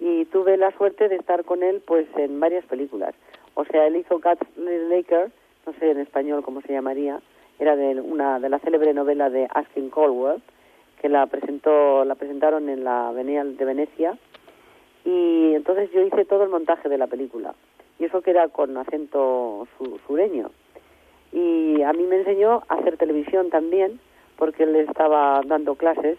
y 0.01 0.25
tuve 0.27 0.57
la 0.57 0.73
suerte 0.77 1.09
de 1.09 1.17
estar 1.17 1.45
con 1.45 1.63
él 1.63 1.83
pues 1.87 2.07
en 2.17 2.41
varias 2.41 2.65
películas. 2.65 3.15
O 3.55 3.65
sea 3.67 3.87
él 3.87 3.97
hizo 3.97 4.19
Cat 4.19 4.43
Laker 4.57 5.31
no 5.73 5.79
sé 5.79 5.91
en 5.91 5.99
español 6.01 6.43
cómo 6.43 6.61
se 6.63 6.73
llamaría 6.73 7.21
era 7.59 7.77
de 7.77 8.01
una 8.01 8.39
de 8.41 8.49
la 8.49 8.59
célebre 8.59 8.93
novela 8.95 9.31
de 9.31 9.47
Askin 9.53 9.91
Caldwell 9.91 10.43
que 11.01 11.09
la 11.09 11.27
presentó 11.27 12.05
la 12.05 12.15
presentaron 12.15 12.69
en 12.69 12.85
la 12.85 13.13
Bienal 13.13 13.57
de 13.57 13.65
Venecia. 13.65 14.19
Y 15.05 15.55
entonces 15.55 15.91
yo 15.93 16.03
hice 16.03 16.25
todo 16.25 16.45
el 16.45 16.49
montaje 16.51 16.89
de 16.89 16.97
la 16.99 17.09
película. 17.09 17.55
Y 17.99 18.05
eso 18.05 18.23
que 18.23 18.31
era 18.31 18.49
con 18.49 18.77
acento 18.77 19.67
su- 19.77 19.99
sureño. 20.07 20.51
Y 21.33 21.83
a 21.83 21.93
mí 21.93 22.05
me 22.05 22.17
enseñó 22.17 22.63
a 22.69 22.75
hacer 22.75 22.97
televisión 22.99 23.51
también 23.51 23.99
porque 24.37 24.63
él 24.65 24.77
estaba 24.77 25.41
dando 25.45 25.75
clases 25.77 26.19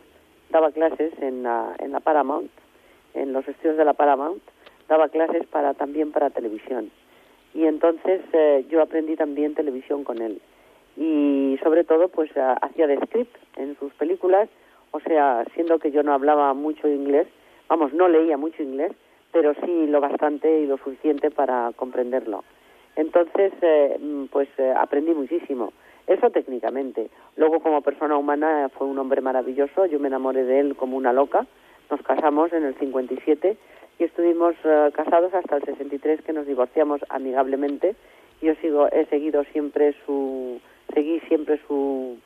daba 0.50 0.72
clases 0.72 1.14
en 1.22 1.44
la, 1.44 1.74
en 1.80 1.92
la 1.92 2.00
Paramount 2.00 2.52
en 3.14 3.34
los 3.34 3.48
estudios 3.48 3.78
de 3.78 3.86
la 3.86 3.94
Paramount 3.94 4.42
daba 4.88 5.10
clases 5.10 5.46
para 5.48 5.74
también 5.74 6.12
para 6.12 6.30
televisión 6.30 6.92
y 7.54 7.66
entonces 7.66 8.22
eh, 8.34 8.66
yo 8.70 8.82
aprendí 8.82 9.16
también 9.16 9.56
televisión 9.56 10.04
con 10.04 10.22
él 10.22 10.42
y 10.98 11.58
sobre 11.64 11.84
todo 11.84 12.08
pues 12.10 12.36
ha- 12.38 12.54
hacía 12.54 12.88
de 12.88 12.98
script 12.98 13.36
en 13.58 13.78
sus 13.80 13.94
películas 13.94 14.50
o 14.92 15.00
sea, 15.00 15.44
siendo 15.56 15.80
que 15.80 15.90
yo 15.92 16.04
no 16.04 16.14
hablaba 16.14 16.54
mucho 16.54 16.88
inglés, 16.88 17.28
vamos, 17.68 17.94
no 17.94 18.08
leía 18.08 18.38
mucho 18.38 18.62
inglés, 18.62 18.92
pero 19.32 19.56
sí 19.56 19.88
lo 19.88 20.00
bastante 20.00 20.60
y 20.60 20.68
lo 20.68 20.78
suficiente 20.78 21.32
para 21.32 21.72
comprenderlo. 21.76 22.44
Entonces, 22.96 23.52
eh, 23.64 23.98
mm, 24.00 24.26
pues 24.26 24.48
eh, 24.60 24.72
aprendí 24.78 25.16
muchísimo. 25.16 25.74
Eso 26.06 26.30
técnicamente. 26.30 27.10
Luego, 27.38 27.60
como 27.60 27.82
persona 27.82 28.16
humana, 28.16 28.70
fue 28.78 28.86
un 28.86 29.00
hombre 29.00 29.22
maravilloso. 29.22 29.88
Yo 29.88 30.00
me 30.00 30.10
enamoré 30.10 30.44
de 30.44 30.60
él 30.60 30.76
como 30.76 30.96
una 30.96 31.12
loca. 31.12 31.48
Nos 31.90 32.00
casamos 32.04 32.54
en 32.54 32.64
el 32.64 32.76
57 32.76 33.58
y 34.00 34.04
estuvimos 34.06 34.56
eh, 34.64 34.92
casados 34.94 35.34
hasta 35.34 35.58
el 35.58 35.64
63, 35.64 36.22
que 36.22 36.34
nos 36.34 36.48
divorciamos 36.48 37.02
amigablemente. 37.10 37.96
Yo 38.42 38.56
sigo, 38.56 38.88
he 38.92 39.06
seguido 39.06 39.44
siempre 39.46 39.96
su, 40.06 40.60
seguí 40.94 41.20
siempre 41.22 41.60
su 41.68 42.18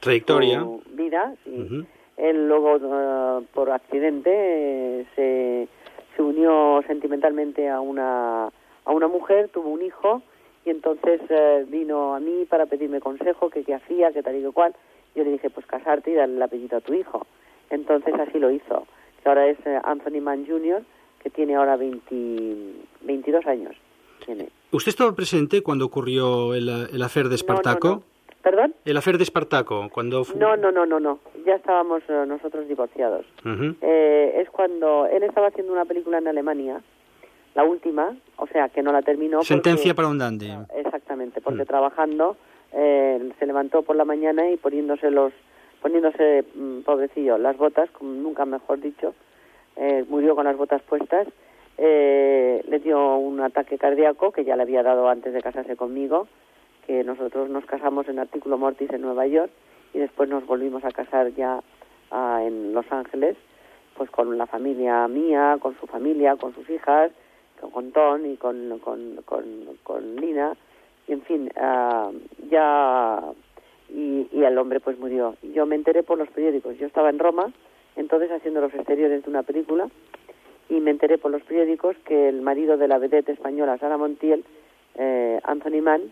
trayectoria, 0.00 0.60
su 0.60 0.82
vida. 0.92 1.34
Ujú. 1.46 1.84
Él 2.16 2.48
luego, 2.48 2.76
eh, 2.76 3.46
por 3.54 3.70
accidente, 3.70 4.30
eh, 4.32 5.06
se, 5.16 5.68
se 6.14 6.22
unió 6.22 6.82
sentimentalmente 6.86 7.68
a 7.68 7.80
una, 7.80 8.46
a 8.46 8.90
una 8.92 9.08
mujer, 9.08 9.48
tuvo 9.48 9.70
un 9.70 9.82
hijo 9.82 10.22
y 10.66 10.70
entonces 10.70 11.20
eh, 11.30 11.64
vino 11.68 12.14
a 12.14 12.20
mí 12.20 12.44
para 12.48 12.66
pedirme 12.66 13.00
consejo, 13.00 13.48
que 13.48 13.64
qué 13.64 13.74
hacía, 13.74 14.12
que 14.12 14.22
tal 14.22 14.36
y 14.36 14.42
que 14.42 14.50
cual. 14.50 14.74
Yo 15.14 15.24
le 15.24 15.32
dije, 15.32 15.50
pues 15.50 15.66
casarte 15.66 16.10
y 16.10 16.14
darle 16.14 16.36
el 16.36 16.42
apellido 16.42 16.76
a 16.78 16.82
tu 16.82 16.92
hijo. 16.92 17.26
Entonces 17.70 18.14
así 18.14 18.38
lo 18.38 18.50
hizo. 18.50 18.86
Que 19.22 19.28
ahora 19.28 19.48
es 19.48 19.58
Anthony 19.84 20.20
Mann 20.20 20.46
Jr., 20.46 20.82
que 21.22 21.30
tiene 21.30 21.56
ahora 21.56 21.76
20 21.76 22.72
22 23.02 23.46
años. 23.46 23.74
Tiene. 24.24 24.48
¿Usted 24.72 24.90
estaba 24.90 25.14
presente 25.14 25.62
cuando 25.62 25.86
ocurrió 25.86 26.54
el, 26.54 26.68
el 26.92 27.02
afer 27.02 27.28
de 27.28 27.34
Espartaco? 27.36 27.88
No, 27.88 27.94
no, 27.94 28.00
no. 28.00 28.10
¿Perdón? 28.42 28.74
El 28.86 28.96
afer 28.96 29.18
de 29.18 29.24
Espartaco, 29.24 29.88
cuando... 29.92 30.24
fu- 30.24 30.38
No, 30.38 30.56
no, 30.56 30.70
no, 30.72 30.86
no, 30.86 30.98
no. 30.98 31.18
Ya 31.46 31.56
estábamos 31.56 32.02
eh, 32.08 32.24
nosotros 32.26 32.66
divorciados. 32.68 33.26
Ujú. 33.44 33.74
Eh, 33.82 34.34
es 34.40 34.48
cuando 34.50 35.06
él 35.06 35.22
estaba 35.24 35.48
haciendo 35.48 35.72
una 35.72 35.84
película 35.84 36.18
en 36.18 36.28
Alemania, 36.28 36.80
la 37.54 37.64
última, 37.64 38.16
o 38.36 38.46
sea, 38.46 38.68
que 38.70 38.82
no 38.82 38.92
la 38.92 39.02
terminó. 39.02 39.38
porque- 39.38 39.48
Sentencia 39.48 39.94
para 39.94 40.08
un 40.08 40.16
dandy. 40.18 40.50
Exactamente, 40.74 41.40
porque 41.42 41.64
Mm. 41.64 41.66
trabajando 41.66 42.36
eh, 42.72 43.30
se 43.38 43.46
levantó 43.46 43.82
por 43.82 43.96
la 43.96 44.04
mañana 44.04 44.48
y 44.50 44.56
poniéndose 44.56 45.10
los, 45.10 45.32
poniéndose, 45.82 46.44
mm, 46.54 46.80
pobrecillo, 46.82 47.36
las 47.36 47.56
botas, 47.56 47.90
como 47.90 48.12
nunca 48.12 48.44
mejor 48.46 48.80
dicho, 48.80 49.12
eh, 49.80 50.04
murió 50.10 50.36
con 50.36 50.44
las 50.44 50.58
botas 50.58 50.82
puestas, 50.82 51.26
eh, 51.78 52.62
le 52.68 52.78
dio 52.80 53.16
un 53.16 53.40
ataque 53.40 53.78
cardíaco 53.78 54.30
que 54.30 54.44
ya 54.44 54.54
le 54.54 54.62
había 54.62 54.82
dado 54.82 55.08
antes 55.08 55.32
de 55.32 55.40
casarse 55.40 55.74
conmigo, 55.74 56.28
que 56.86 57.02
nosotros 57.02 57.48
nos 57.48 57.64
casamos 57.64 58.06
en 58.08 58.18
Artículo 58.18 58.58
Mortis 58.58 58.90
en 58.90 59.00
Nueva 59.00 59.26
York 59.26 59.50
y 59.94 59.98
después 59.98 60.28
nos 60.28 60.44
volvimos 60.46 60.84
a 60.84 60.90
casar 60.90 61.32
ya 61.34 61.62
ah, 62.10 62.42
en 62.44 62.74
Los 62.74 62.92
Ángeles, 62.92 63.38
pues 63.96 64.10
con 64.10 64.36
la 64.36 64.46
familia 64.46 65.08
mía, 65.08 65.56
con 65.58 65.74
su 65.80 65.86
familia, 65.86 66.36
con 66.36 66.54
sus 66.54 66.68
hijas, 66.68 67.10
con, 67.58 67.70
con 67.70 67.92
Ton 67.92 68.26
y 68.30 68.36
con, 68.36 68.78
con, 68.80 69.22
con, 69.24 69.44
con 69.82 70.16
Lina, 70.16 70.54
y 71.08 71.14
en 71.14 71.22
fin, 71.22 71.50
ah, 71.56 72.10
ya, 72.50 73.22
y, 73.88 74.28
y 74.30 74.44
el 74.44 74.58
hombre 74.58 74.80
pues 74.80 74.98
murió. 74.98 75.36
Yo 75.54 75.64
me 75.64 75.76
enteré 75.76 76.02
por 76.02 76.18
los 76.18 76.28
periódicos, 76.28 76.76
yo 76.76 76.86
estaba 76.86 77.08
en 77.08 77.18
Roma, 77.18 77.50
entonces 78.00 78.30
haciendo 78.32 78.60
los 78.60 78.74
exteriores 78.74 79.22
de 79.22 79.30
una 79.30 79.42
película, 79.42 79.88
y 80.68 80.80
me 80.80 80.90
enteré 80.90 81.18
por 81.18 81.30
los 81.30 81.42
periódicos 81.42 81.96
que 82.04 82.28
el 82.28 82.42
marido 82.42 82.76
de 82.76 82.88
la 82.88 82.98
vedette 82.98 83.28
española 83.28 83.78
Sara 83.78 83.96
Montiel, 83.96 84.44
eh, 84.94 85.40
Anthony 85.44 85.82
Mann, 85.82 86.02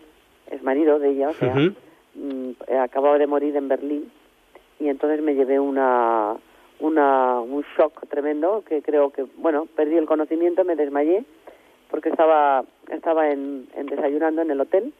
es 0.51 0.61
marido 0.63 0.99
de 0.99 1.09
ella, 1.09 1.29
o 1.29 1.33
sea, 1.33 1.53
mm, 1.55 2.49
eh, 2.67 2.77
acababa 2.77 3.17
de 3.17 3.27
morir 3.27 3.55
en 3.55 3.67
Berlín 3.67 4.11
y 4.79 4.87
entonces 4.87 5.21
me 5.21 5.35
llevé 5.35 5.59
una, 5.59 6.35
una 6.79 7.39
un 7.41 7.63
shock 7.77 8.07
tremendo 8.07 8.63
que 8.67 8.81
creo 8.81 9.11
que 9.11 9.25
bueno 9.37 9.67
perdí 9.75 9.97
el 9.97 10.05
conocimiento 10.05 10.63
me 10.63 10.75
desmayé 10.75 11.25
porque 11.91 12.09
estaba 12.09 12.63
estaba 12.89 13.29
en, 13.29 13.67
en 13.75 13.87
desayunando 13.87 14.41
en 14.41 14.51
el 14.51 14.61
hotel 14.61 14.93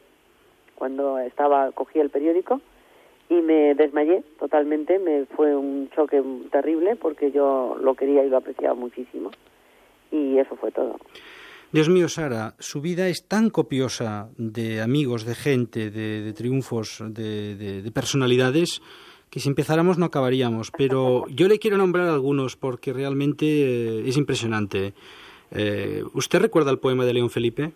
cuando 0.74 1.18
estaba 1.18 1.72
cogí 1.72 1.98
el 1.98 2.10
periódico 2.10 2.60
y 3.30 3.34
me 3.40 3.74
desmayé 3.74 4.22
totalmente 4.38 4.98
me 4.98 5.24
fue 5.36 5.56
un 5.56 5.88
choque 5.96 6.22
terrible 6.52 6.96
porque 6.96 7.30
yo 7.30 7.76
lo 7.80 7.94
quería 7.94 8.22
y 8.24 8.28
lo 8.28 8.36
apreciaba 8.36 8.74
muchísimo 8.74 9.30
y 10.12 10.36
eso 10.38 10.56
fue 10.56 10.70
todo 10.72 10.96
Dios 11.72 11.88
mío, 11.88 12.08
Sara, 12.08 12.54
su 12.58 12.80
vida 12.80 13.06
es 13.06 13.28
tan 13.28 13.48
copiosa 13.48 14.28
de 14.36 14.80
amigos, 14.82 15.24
de 15.24 15.36
gente, 15.36 15.90
de, 15.92 16.20
de 16.20 16.32
triunfos, 16.32 17.00
de, 17.06 17.54
de- 17.54 17.82
de 17.82 17.90
personalidades, 17.92 18.82
que 19.30 19.38
si 19.38 19.48
empezáramos 19.48 19.96
no 19.96 20.06
acabaríamos. 20.06 20.72
Pero 20.76 21.28
yo 21.28 21.46
le 21.46 21.60
quiero 21.60 21.76
nombrar 21.76 22.08
algunos 22.08 22.56
porque 22.56 22.92
realmente 22.92 23.44
eh, 23.46 24.02
es 24.04 24.16
impresionante. 24.16 24.94
Eh, 25.52 26.02
¿Usted 26.12 26.40
recuerda 26.40 26.72
el 26.72 26.80
poema 26.80 27.04
de 27.04 27.14
León 27.14 27.30
Felipe? 27.30 27.70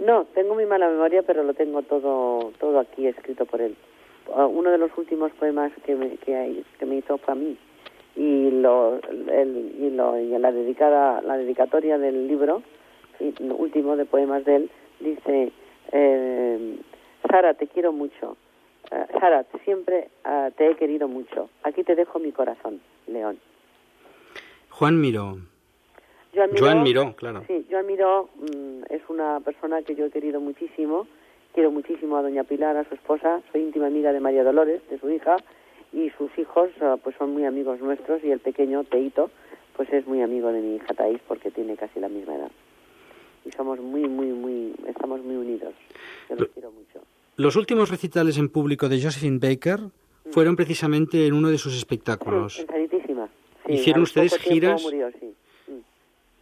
No, 0.00 0.24
tengo 0.34 0.54
muy 0.54 0.64
mala 0.64 0.88
memoria, 0.88 1.22
pero 1.22 1.42
lo 1.44 1.52
tengo 1.52 1.82
todo 1.82 2.52
todo 2.58 2.80
aquí 2.80 3.06
escrito 3.06 3.44
por 3.44 3.60
él. 3.60 3.76
Uh, 4.28 4.44
uno 4.46 4.70
de 4.70 4.78
los 4.78 4.90
últimos 4.96 5.32
poemas 5.32 5.72
que 5.84 5.94
me, 5.96 6.16
que, 6.18 6.34
hay- 6.36 6.64
que 6.78 6.86
me 6.86 6.96
hizo 6.96 7.18
fue 7.18 7.32
a 7.32 7.34
mí 7.36 7.56
y 8.16 8.50
lo, 8.50 9.00
el, 9.28 9.74
y, 9.80 9.90
lo, 9.90 10.18
y 10.18 10.28
la 10.38 10.52
dedicada 10.52 11.20
la 11.22 11.36
dedicatoria 11.36 11.98
del 11.98 12.28
libro 12.28 12.62
y 13.20 13.32
lo 13.42 13.56
último 13.56 13.96
de 13.96 14.04
poemas 14.04 14.44
de 14.44 14.56
él 14.56 14.70
dice 15.00 15.52
eh, 15.92 16.76
Sara 17.28 17.54
te 17.54 17.66
quiero 17.66 17.92
mucho 17.92 18.36
Eh, 18.90 19.06
Sara 19.18 19.44
siempre 19.64 20.08
ah, 20.24 20.50
te 20.56 20.68
he 20.70 20.76
querido 20.76 21.08
mucho 21.08 21.48
aquí 21.64 21.82
te 21.82 21.94
dejo 21.94 22.18
mi 22.18 22.32
corazón 22.32 22.80
León 23.06 23.38
Juan 24.70 25.00
Miró. 25.00 25.36
Joan 26.34 26.50
Miró, 26.52 26.64
Joan 26.66 26.82
Miró, 26.82 27.14
claro. 27.16 27.44
Sí, 27.46 27.66
Joan 27.70 27.86
Miró 27.86 28.28
mm, 28.36 28.84
es 28.88 29.02
una 29.08 29.40
persona 29.40 29.82
que 29.82 29.94
yo 29.94 30.06
he 30.06 30.10
querido 30.10 30.40
muchísimo. 30.40 31.06
Quiero 31.52 31.70
muchísimo 31.70 32.16
a 32.16 32.22
doña 32.22 32.44
Pilar, 32.44 32.76
a 32.76 32.88
su 32.88 32.94
esposa. 32.94 33.42
Soy 33.52 33.62
íntima 33.62 33.86
amiga 33.86 34.12
de 34.12 34.20
María 34.20 34.42
Dolores, 34.42 34.80
de 34.88 34.98
su 34.98 35.10
hija. 35.10 35.36
Y 35.92 36.08
sus 36.16 36.30
hijos 36.38 36.70
ah, 36.80 36.96
pues 37.02 37.14
son 37.16 37.32
muy 37.32 37.44
amigos 37.44 37.80
nuestros. 37.80 38.24
Y 38.24 38.30
el 38.30 38.40
pequeño, 38.40 38.84
Teito, 38.84 39.30
pues 39.76 39.92
es 39.92 40.06
muy 40.06 40.22
amigo 40.22 40.50
de 40.50 40.62
mi 40.62 40.76
hija 40.76 40.94
Thais 40.94 41.20
porque 41.28 41.50
tiene 41.50 41.76
casi 41.76 42.00
la 42.00 42.08
misma 42.08 42.36
edad. 42.36 42.50
Y 43.44 43.50
somos 43.52 43.80
muy, 43.80 44.08
muy, 44.08 44.28
muy... 44.28 44.72
Estamos 44.86 45.22
muy 45.22 45.36
unidos. 45.36 45.74
Yo 46.30 46.36
los 46.36 46.48
quiero 46.48 46.70
mucho. 46.70 47.04
Los 47.36 47.56
últimos 47.56 47.90
recitales 47.90 48.38
en 48.38 48.48
público 48.48 48.88
de 48.88 49.02
Josephine 49.02 49.38
Baker 49.38 49.80
fueron 50.30 50.56
precisamente 50.56 51.26
en 51.26 51.34
uno 51.34 51.50
de 51.50 51.58
sus 51.58 51.76
espectáculos. 51.76 52.54
Sí, 52.54 52.62
en 52.62 52.68
Sanitísima. 52.68 53.28
Sí, 53.66 53.72
¿Hicieron 53.72 54.02
ustedes 54.02 54.38
giras? 54.38 54.82
murió, 54.82 55.10
sí. 55.20 55.34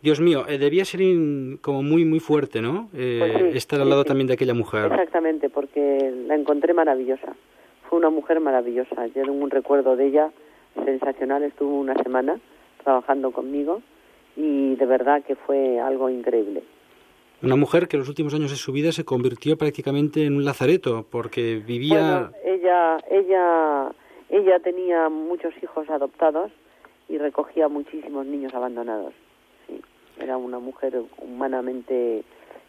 Dios 0.03 0.21
mío, 0.21 0.45
eh, 0.49 0.57
debía 0.59 0.85
ser 0.85 1.03
in- 1.03 1.59
como 1.61 1.83
muy, 1.83 2.05
muy 2.05 2.21
fuerte, 2.21 2.63
¿no? 2.63 2.89
Eh, 2.95 3.19
Pues 3.21 3.53
sí, 3.53 3.59
estar 3.59 3.81
al 3.81 3.89
lado 3.91 4.03
sí. 4.03 4.09
también 4.09 4.27
de 4.29 4.35
aquella 4.35 4.55
mujer. 4.55 4.87
Exactamente, 4.93 5.51
porque 5.51 6.11
la 6.27 6.35
encontré 6.35 6.73
maravillosa. 6.73 7.35
Fue 7.89 7.99
una 7.99 8.09
mujer 8.11 8.41
maravillosa. 8.41 9.07
Yo 9.09 9.25
tengo 9.25 9.33
un 9.33 9.51
recuerdo 9.51 9.97
de 9.97 10.07
ella 10.07 10.31
sensacional. 10.87 11.43
Estuvo 11.43 11.79
una 11.79 11.95
semana 12.03 12.41
trabajando 12.83 13.31
conmigo 13.33 13.83
y 14.37 14.75
de 14.77 14.87
verdad 14.87 15.23
que 15.23 15.35
fue 15.37 15.79
algo 15.81 16.09
increíble. 16.09 16.63
Una 17.43 17.57
mujer 17.57 17.89
que 17.89 17.97
en 17.97 18.01
los 18.01 18.09
últimos 18.09 18.33
años 18.35 18.51
de 18.51 18.57
su 18.57 18.71
vida 18.73 18.93
se 18.93 19.05
convirtió 19.05 19.57
prácticamente 19.59 20.25
en 20.25 20.37
un 20.37 20.45
lazareto, 20.45 21.07
porque 21.11 21.57
vivía... 21.57 22.31
Bueno, 22.31 22.33
ella, 22.45 22.99
ella, 23.11 23.91
ella 24.29 24.59
tenía 24.61 25.09
muchos 25.09 25.53
hijos 25.63 25.89
adoptados 25.91 26.53
y 27.09 27.19
recogía 27.19 27.69
muchísimos 27.69 28.25
niños 28.27 28.55
abandonados. 28.55 29.15
Era 30.21 30.37
una 30.37 30.59
mujer 30.59 31.03
humanamente 31.19 32.25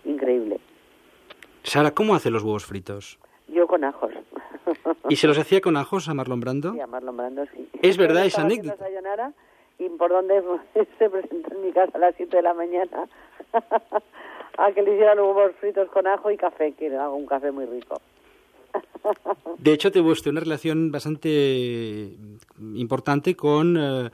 increíble. 0.06 0.60
Sara, 1.64 1.92
¿cómo 1.92 2.16
hace 2.16 2.32
los 2.32 2.44
huevos 2.44 2.66
fritos? 2.66 3.20
Yo 3.48 3.68
con 3.68 3.84
ajos. 3.84 4.12
¿Y 5.10 5.18
se 5.18 5.28
los 5.28 5.38
hacía 5.40 5.62
con 5.62 5.78
ajos 5.78 6.08
a 6.10 6.14
Marlon 6.14 6.40
Brando? 6.40 6.74
Sí, 6.74 6.80
a 6.80 6.88
Marlon 6.88 7.18
Brando, 7.18 7.46
sí. 7.54 7.70
Es 7.82 7.98
verdad 7.98 8.26
esa 8.26 8.42
anécdota. 8.42 8.88
y 9.78 9.90
por 9.90 10.12
donde 10.12 10.42
se 10.98 11.10
presentó 11.10 11.54
en 11.54 11.66
mi 11.66 11.72
casa 11.72 11.92
a 11.94 12.00
las 12.00 12.16
7 12.16 12.36
de 12.36 12.42
la 12.42 12.54
mañana 12.54 13.08
a 14.58 14.72
que 14.72 14.82
le 14.82 14.94
hicieran 14.94 15.20
huevos 15.20 15.52
fritos 15.60 15.90
con 15.90 16.08
ajo 16.08 16.32
y 16.32 16.38
café, 16.38 16.72
que 16.74 16.96
hago 16.96 17.16
un 17.16 17.26
café 17.26 17.52
muy 17.52 17.66
rico. 17.66 18.00
De 19.58 19.74
hecho, 19.74 19.92
tuvo 19.92 20.12
usted 20.12 20.32
una 20.32 20.40
relación 20.40 20.92
bastante 20.92 22.12
importante 22.74 23.36
con 23.36 23.76
eh, 23.78 24.10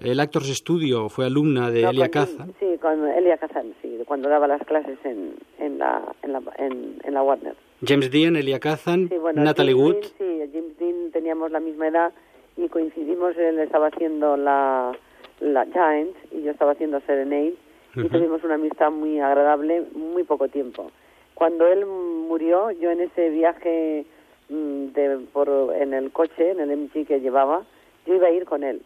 el 0.00 0.20
Actors 0.20 0.48
Studio. 0.48 1.08
Fue 1.08 1.26
alumna 1.26 1.70
de 1.70 1.82
No, 1.82 1.90
Elia 1.90 2.08
Caza. 2.10 2.46
Sí, 2.58 2.78
con 2.80 3.06
Elia 3.08 3.36
Kazan, 3.38 3.74
sí, 3.82 3.98
cuando 4.06 4.28
daba 4.28 4.46
las 4.46 4.62
clases 4.66 4.98
en, 5.04 5.34
en, 5.58 5.78
la, 5.78 6.02
en, 6.22 6.32
la, 6.32 6.42
en, 6.58 6.96
en 7.04 7.14
la 7.14 7.22
Warner. 7.22 7.54
James 7.86 8.10
Dean, 8.10 8.36
Elia 8.36 8.60
Kazan, 8.60 9.08
Sí, 9.08 9.16
bueno, 9.18 9.42
Natalie 9.42 9.74
James 9.74 9.84
Wood. 9.86 9.96
Dean, 10.02 10.12
sí, 10.18 10.50
James 10.52 10.78
Dean 10.78 11.10
teníamos 11.12 11.50
la 11.50 11.60
misma 11.60 11.88
edad 11.88 12.12
y 12.56 12.68
coincidimos, 12.68 13.36
él 13.36 13.58
estaba 13.58 13.88
haciendo 13.88 14.36
la, 14.36 14.92
la 15.40 15.64
Giant 15.66 16.14
y 16.32 16.42
yo 16.42 16.50
estaba 16.52 16.72
haciendo 16.72 17.00
Serenade 17.00 17.54
y 17.94 18.08
tuvimos 18.08 18.42
una 18.44 18.54
amistad 18.54 18.90
muy 18.90 19.20
agradable 19.20 19.84
muy 19.94 20.22
poco 20.24 20.48
tiempo. 20.48 20.90
Cuando 21.34 21.66
él 21.66 21.84
murió, 21.86 22.70
yo 22.70 22.90
en 22.90 23.00
ese 23.00 23.30
viaje 23.30 24.04
mm, 24.48 24.86
de, 24.94 25.18
por, 25.32 25.74
en 25.76 25.92
el 25.94 26.10
coche, 26.12 26.50
en 26.50 26.60
el 26.60 26.70
MG 26.76 27.06
que 27.06 27.20
llevaba, 27.20 27.62
yo 28.06 28.14
iba 28.14 28.28
a 28.28 28.30
ir 28.30 28.44
con 28.44 28.62
él, 28.64 28.82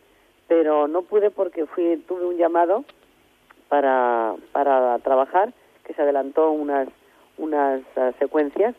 pero 0.49 0.87
no 0.88 1.03
pude 1.03 1.31
porque 1.31 1.67
fui 1.67 1.97
tuve 2.09 2.25
un 2.26 2.37
llamado 2.37 2.85
para, 3.69 4.35
para 4.53 4.99
trabajar 5.00 5.53
que 5.85 5.95
se 5.95 6.03
adelantó 6.03 6.50
unas 6.50 6.88
unas 7.38 7.83
ah, 7.97 8.12
secuencias 8.19 8.75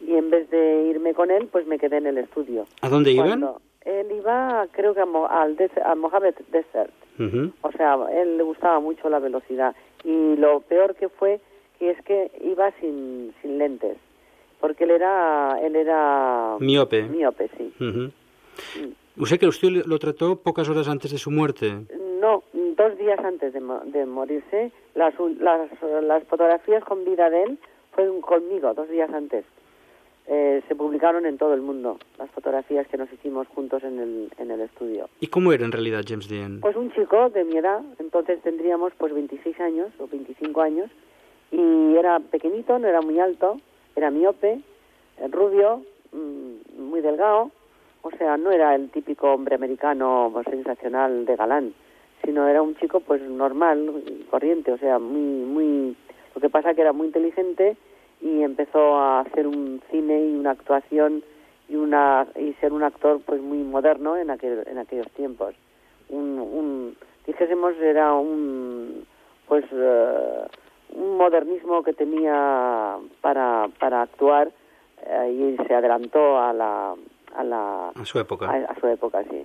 y 0.00 0.14
en 0.14 0.28
vez 0.30 0.50
de 0.50 0.82
irme 0.90 1.14
con 1.14 1.30
él, 1.30 1.48
pues 1.50 1.66
me 1.66 1.78
quedé 1.78 1.96
en 1.96 2.06
el 2.06 2.18
estudio. 2.18 2.66
¿A 2.82 2.88
dónde 2.90 3.12
iban? 3.12 3.42
Él 3.86 4.08
iba, 4.12 4.66
creo 4.72 4.92
que 4.94 5.00
a 5.00 5.06
Mo- 5.06 5.26
al, 5.28 5.56
des- 5.56 5.78
a 5.82 5.94
Mojave 5.94 6.34
Desert. 6.50 6.92
Ujú. 7.18 7.52
O 7.62 7.72
sea, 7.72 7.96
él 8.12 8.36
le 8.36 8.42
gustaba 8.42 8.78
mucho 8.80 9.08
la 9.08 9.20
velocidad. 9.20 9.74
Y 10.04 10.36
lo 10.36 10.60
peor 10.60 10.94
que 10.96 11.08
fue, 11.08 11.40
que 11.78 11.90
es 11.92 12.02
que 12.02 12.30
iba 12.42 12.70
sin, 12.80 13.32
sin 13.40 13.56
lentes. 13.58 13.96
Porque 14.60 14.84
él 14.84 14.90
era, 14.90 15.58
él 15.62 15.74
era 15.76 16.56
Miope. 16.58 17.04
miope, 17.04 17.48
sí. 17.56 17.72
O 17.80 18.10
sea 19.24 19.38
que 19.38 19.46
usted 19.46 19.86
lo 19.86 19.98
trató 19.98 20.36
pocas 20.36 20.68
horas 20.68 20.88
antes 20.88 21.10
de 21.10 21.18
su 21.18 21.30
muerte. 21.30 21.86
No, 22.20 22.42
dos 22.52 22.98
días 22.98 23.18
antes 23.20 23.52
de, 23.54 23.60
de 23.86 24.04
morirse, 24.04 24.72
las, 24.94 25.14
las, 25.38 25.70
las 26.02 26.24
fotografías 26.24 26.84
con 26.84 27.04
vida 27.04 27.30
de 27.30 27.44
él 27.44 27.58
fueron 27.92 28.20
conmigo, 28.20 28.74
dos 28.74 28.88
días 28.90 29.10
antes. 29.12 29.44
Eh, 30.28 30.60
se 30.66 30.74
publicaron 30.74 31.24
en 31.24 31.38
todo 31.38 31.54
el 31.54 31.60
mundo 31.62 31.98
las 32.18 32.28
fotografías 32.32 32.88
que 32.88 32.96
nos 32.96 33.12
hicimos 33.12 33.46
juntos 33.48 33.84
en 33.84 34.00
el, 34.00 34.32
en 34.38 34.50
el 34.50 34.60
estudio. 34.60 35.08
¿Y 35.20 35.28
cómo 35.28 35.52
era 35.52 35.64
en 35.64 35.70
realidad 35.70 36.02
James 36.06 36.28
Dean? 36.28 36.60
Pues 36.60 36.74
un 36.74 36.90
chico 36.92 37.30
de 37.30 37.44
mi 37.44 37.56
edad, 37.58 37.80
entonces 38.00 38.42
tendríamos 38.42 38.92
pues 38.98 39.14
26 39.14 39.60
años 39.60 39.92
o 39.98 40.08
25 40.08 40.60
años, 40.60 40.90
y 41.52 41.96
era 41.96 42.18
pequeñito, 42.18 42.76
no 42.80 42.88
era 42.88 43.00
muy 43.02 43.20
alto, 43.20 43.60
era 43.94 44.10
miope, 44.10 44.58
eh, 45.18 45.28
rubio, 45.30 45.82
mm, 46.10 46.82
muy 46.82 47.00
delgado, 47.02 47.52
o 48.02 48.10
sea, 48.12 48.36
no 48.36 48.50
era 48.50 48.74
el 48.74 48.90
típico 48.90 49.32
hombre 49.32 49.56
americano 49.56 50.32
sensacional 50.48 51.26
de 51.26 51.36
galán, 51.36 51.74
sino 52.24 52.46
era 52.48 52.62
un 52.62 52.76
chico 52.76 53.00
pues 53.00 53.22
normal, 53.22 54.02
corriente, 54.30 54.72
o 54.72 54.78
sea, 54.78 54.98
muy, 54.98 55.20
muy, 55.20 55.96
lo 56.34 56.40
que 56.40 56.50
pasa 56.50 56.74
que 56.74 56.82
era 56.82 56.92
muy 56.92 57.08
inteligente 57.08 57.76
y 58.20 58.42
empezó 58.42 58.96
a 58.96 59.20
hacer 59.20 59.46
un 59.46 59.80
cine 59.90 60.26
y 60.26 60.34
una 60.34 60.52
actuación 60.52 61.22
y 61.68 61.76
una 61.76 62.26
y 62.36 62.52
ser 62.54 62.72
un 62.72 62.82
actor 62.82 63.20
pues 63.24 63.40
muy 63.40 63.58
moderno 63.58 64.16
en 64.16 64.30
aquel, 64.30 64.64
en 64.66 64.78
aquellos 64.78 65.10
tiempos. 65.12 65.54
Un, 66.08 66.38
un 66.38 66.96
dijésemos 67.26 67.76
era 67.78 68.14
un 68.14 69.04
pues 69.48 69.64
eh, 69.72 70.42
un 70.94 71.16
modernismo 71.16 71.82
que 71.82 71.92
tenía 71.92 72.96
para 73.20 73.68
para 73.80 74.02
actuar 74.02 74.50
eh, 75.04 75.56
y 75.58 75.66
se 75.66 75.74
adelantó 75.74 76.38
a 76.38 76.52
la 76.52 76.94
a 77.36 77.44
la 77.44 77.88
A 77.90 78.04
su 78.04 78.18
época. 78.18 78.46
a, 78.50 78.56
a 78.72 78.80
su 78.80 78.86
época 78.86 79.22
sí 79.30 79.44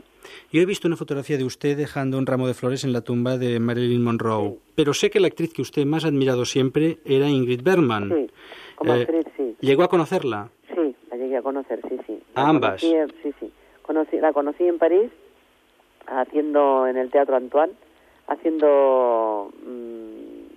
Yo 0.52 0.62
he 0.62 0.66
visto 0.66 0.88
una 0.88 0.98
fotografía 0.98 1.38
de 1.38 1.44
usted 1.44 1.76
dejando 1.78 2.18
un 2.18 2.26
ramo 2.26 2.48
de 2.48 2.54
flores 2.54 2.84
en 2.84 2.94
la 2.94 3.02
tumba 3.02 3.38
de 3.38 3.60
Marilyn 3.60 4.04
Monroe, 4.04 4.58
pero 4.76 4.94
sé 4.94 5.10
que 5.10 5.20
la 5.20 5.28
actriz 5.28 5.54
que 5.54 5.62
usted 5.62 5.86
más 5.86 6.06
ha 6.06 6.08
admirado 6.10 6.46
siempre 6.46 7.00
era 7.06 7.28
Ingrid 7.28 7.62
Bergman. 7.64 8.10
sí 8.10 8.30
como 8.76 8.94
Eh, 8.96 9.02
actriz 9.02 9.26
sí 9.38 9.56
¿Llegó 9.62 9.84
a 9.84 9.88
conocerla? 9.90 10.50
sí 10.74 10.96
la 11.10 11.18
llegué 11.18 11.38
a 11.38 11.42
conocer 11.42 11.80
sí 11.90 11.98
sí 12.08 12.20
¿A 12.36 12.48
ambas? 12.50 12.82
conocí, 12.82 13.14
sí 13.24 13.34
sí 13.40 13.52
conocí 13.82 14.18
la 14.18 14.32
conocí 14.34 14.64
en 14.68 14.78
París 14.78 15.12
haciendo 16.08 16.88
en 16.88 16.98
el 16.98 17.10
Teatro 17.12 17.36
Antoine 17.36 17.74
haciendo 18.28 19.52
mm, 19.66 20.56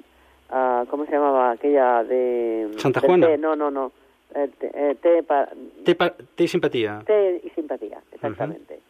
ah, 0.50 0.84
cómo 0.88 1.04
se 1.06 1.12
llamaba 1.12 1.50
aquella 1.52 2.04
de 2.04 2.70
Santa 2.76 3.00
Juana. 3.00 3.26
té, 3.26 3.38
no 3.38 3.56
no 3.56 3.70
no 3.70 3.92
eh, 4.34 4.50
eh, 4.60 4.96
té 5.00 5.22
pa- 5.22 5.48
¿Te, 5.84 5.94
pa- 5.94 6.14
te 6.34 6.48
simpatía? 6.48 7.02
té 7.06 7.40
y 7.44 7.50
simpatía 7.50 8.00
exactamente 8.12 8.80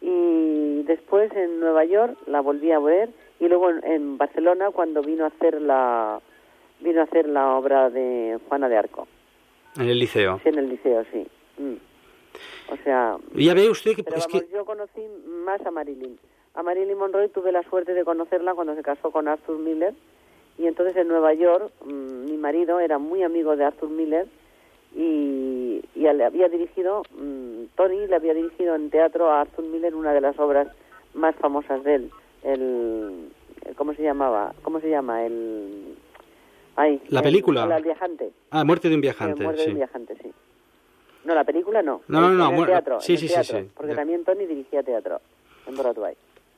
y 0.00 0.82
después 0.82 1.32
en 1.32 1.60
Nueva 1.60 1.84
York 1.84 2.16
la 2.26 2.40
volví 2.40 2.70
a 2.72 2.78
ver 2.78 3.08
y 3.40 3.48
luego 3.48 3.70
en, 3.70 3.84
en 3.84 4.18
Barcelona 4.18 4.70
cuando 4.70 5.02
vino 5.02 5.24
a 5.24 5.28
hacer 5.28 5.60
la 5.62 6.20
vino 6.80 7.00
a 7.00 7.04
hacer 7.04 7.28
la 7.28 7.56
obra 7.56 7.88
de 7.90 8.38
Juana 8.48 8.68
de 8.68 8.76
Arco 8.76 9.06
En 9.76 9.88
el 9.88 9.98
liceo. 9.98 10.40
sí 10.42 10.48
en 10.48 10.58
el 10.58 10.68
liceo 10.68 11.04
sí 11.12 11.26
Mm. 11.56 11.74
o 12.72 12.76
sea 12.82 13.16
Ya 13.36 13.54
ve 13.54 13.70
usted 13.70 13.94
que 13.94 14.02
pero 14.02 14.16
es 14.16 14.26
vamos, 14.26 14.42
que 14.42 14.52
yo 14.52 14.64
conocí 14.64 15.00
más 15.44 15.64
a 15.64 15.70
Marilyn. 15.70 16.18
A 16.56 16.62
Marilyn 16.64 16.98
Monroe 16.98 17.28
tuve 17.28 17.52
la 17.52 17.62
suerte 17.62 17.94
de 17.94 18.04
conocerla 18.04 18.54
cuando 18.54 18.74
se 18.74 18.82
casó 18.82 19.12
con 19.12 19.28
Arthur 19.28 19.58
Miller. 19.58 19.94
Y 20.58 20.66
entonces 20.66 20.96
en 20.96 21.06
Nueva 21.08 21.32
York, 21.34 21.70
mm, 21.84 22.24
mi 22.24 22.36
marido 22.36 22.80
era 22.80 22.98
muy 22.98 23.22
amigo 23.22 23.54
de 23.56 23.64
Arthur 23.64 23.88
Miller 23.90 24.26
y, 24.94 25.82
y 25.94 26.00
le 26.00 26.24
había 26.24 26.48
dirigido, 26.48 27.02
mm, 27.16 27.64
Tony 27.76 28.06
le 28.06 28.16
había 28.16 28.34
dirigido 28.34 28.74
en 28.74 28.90
teatro 28.90 29.30
a 29.30 29.42
Arthur 29.42 29.64
Miller 29.64 29.94
una 29.94 30.12
de 30.12 30.20
las 30.20 30.38
obras 30.38 30.68
más 31.14 31.34
famosas 31.36 31.82
de 31.84 31.94
él. 31.96 32.10
El, 32.42 33.28
el- 33.64 33.74
¿Cómo 33.76 33.94
se 33.94 34.02
llamaba? 34.02 34.54
¿Cómo 34.62 34.80
se 34.80 34.90
llama? 34.90 35.24
El... 35.24 35.96
Ay, 36.76 37.00
¿La 37.08 37.20
el- 37.20 37.24
película? 37.24 37.76
el- 37.76 37.82
viajante. 37.82 38.30
ah, 38.50 38.64
muerte 38.64 38.88
de 38.88 38.94
un 38.94 39.00
Sí, 39.00 39.02
viajante, 39.02 39.42
Muerte 39.42 39.62
de 39.62 39.68
un 39.70 39.76
viajante, 39.76 40.14
sí. 40.22 40.32
No, 41.24 41.34
la 41.34 41.44
película 41.44 41.82
no. 41.82 42.02
No, 42.08 42.20
no, 42.20 42.28
En- 42.30 42.36
no, 42.38 42.48
en 42.50 42.58
el 42.58 42.66
teatro. 42.66 43.00
sí, 43.00 43.12
en 43.14 43.18
sí, 43.18 43.28
sí, 43.28 43.44
sí. 43.44 43.70
Porque 43.74 43.92
Ya. 43.92 43.96
también 43.96 44.24
Tony 44.24 44.46
dirigía 44.46 44.82
teatro 44.82 45.20
en 45.66 45.74
Broadway. 45.76 46.14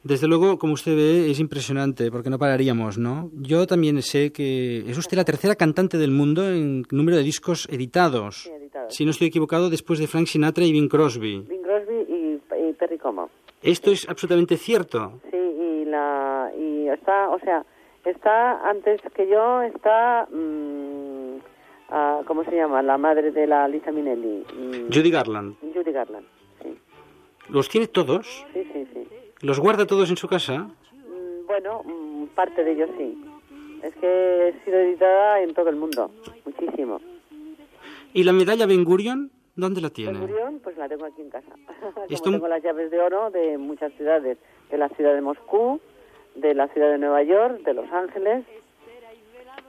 Desde 0.06 0.28
luego, 0.28 0.56
como 0.56 0.74
usted 0.74 0.94
ve, 0.94 1.30
es 1.32 1.40
impresionante, 1.40 2.12
porque 2.12 2.30
no 2.30 2.38
pararíamos, 2.38 2.96
¿no? 2.96 3.28
Yo 3.34 3.66
también 3.66 4.00
sé 4.02 4.30
que 4.30 4.88
es 4.88 4.96
usted 4.96 5.16
la 5.16 5.24
tercera 5.24 5.56
cantante 5.56 5.98
del 5.98 6.12
mundo 6.12 6.48
en 6.48 6.84
número 6.92 7.16
de 7.16 7.24
discos 7.24 7.66
editados. 7.70 8.44
Sí, 8.44 8.50
editados. 8.50 8.94
Si 8.94 9.04
no 9.04 9.10
estoy 9.10 9.26
equivocado, 9.26 9.68
después 9.68 9.98
de 9.98 10.06
Frank 10.06 10.26
Sinatra 10.28 10.64
y 10.64 10.70
Bing 10.70 10.88
Crosby. 10.88 11.40
Bing 11.40 11.62
Crosby 11.62 11.96
y, 12.08 12.68
y 12.68 12.72
Perry 12.74 12.98
Como. 12.98 13.30
Esto 13.62 13.90
es 13.90 14.08
absolutamente 14.08 14.56
cierto. 14.56 15.20
Sí, 15.28 15.36
y 15.36 15.84
la 15.86 16.52
y 16.56 16.86
está, 16.88 17.28
o 17.30 17.40
sea, 17.40 17.66
está 18.04 18.60
antes 18.70 19.00
que 19.12 19.28
yo 19.28 19.62
está 19.62 20.28
mm, 20.30 21.38
ah, 21.88 22.20
¿cómo 22.28 22.44
se 22.44 22.52
llama? 22.54 22.80
La 22.82 22.96
madre 22.96 23.32
de 23.32 23.44
la 23.48 23.66
Lisa 23.66 23.90
Minnelli. 23.90 24.44
mm, 24.54 24.92
Judy 24.94 25.10
Garland. 25.10 25.56
Judy 25.74 25.90
Garland. 25.90 26.26
Sí. 26.62 26.78
¿Los 27.48 27.68
tiene 27.68 27.88
todos? 27.88 28.46
Sí, 28.52 28.62
sí, 28.72 28.86
sí. 28.94 29.00
¿Los 29.46 29.60
guarda 29.60 29.86
todos 29.86 30.10
en 30.10 30.16
su 30.16 30.26
casa? 30.26 30.58
Mm, 30.58 31.46
Bueno, 31.46 31.82
mm, 31.84 32.24
parte 32.34 32.64
de 32.64 32.72
ellos 32.72 32.90
sí. 32.98 33.16
Es 33.82 33.94
que 33.96 34.48
he 34.48 34.64
sido 34.64 34.76
editada 34.78 35.40
en 35.40 35.54
todo 35.54 35.68
el 35.68 35.76
mundo, 35.76 36.10
muchísimo. 36.44 37.00
¿Y 38.12 38.24
la 38.24 38.32
medalla 38.32 38.66
Ben 38.66 38.84
Gurion? 38.84 39.30
¿Dónde 39.54 39.80
la 39.80 39.88
Ben 39.88 39.94
tiene? 39.94 40.18
Gurion, 40.18 40.58
pues 40.64 40.76
la 40.76 40.88
tengo 40.88 41.04
aquí 41.06 41.22
en 41.22 41.30
casa. 41.30 41.52
Como 42.08 42.32
tengo 42.32 42.48
las 42.48 42.62
llaves 42.62 42.90
de 42.90 42.98
oro 43.00 43.30
de 43.30 43.56
muchas 43.56 43.92
ciudades, 43.94 44.36
de 44.70 44.78
la 44.78 44.88
ciudad 44.90 45.14
de 45.14 45.20
Moscú, 45.20 45.80
de 46.34 46.52
la 46.54 46.66
ciudad 46.68 46.90
de 46.90 46.98
Nueva 46.98 47.22
York, 47.22 47.60
de 47.62 47.72
Los 47.74 47.88
Ángeles, 47.92 48.44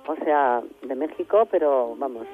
o 0.07 0.15
sea, 0.25 0.63
de 0.81 0.95
México, 0.95 1.47
pero 1.51 1.95
vamos, 1.97 2.25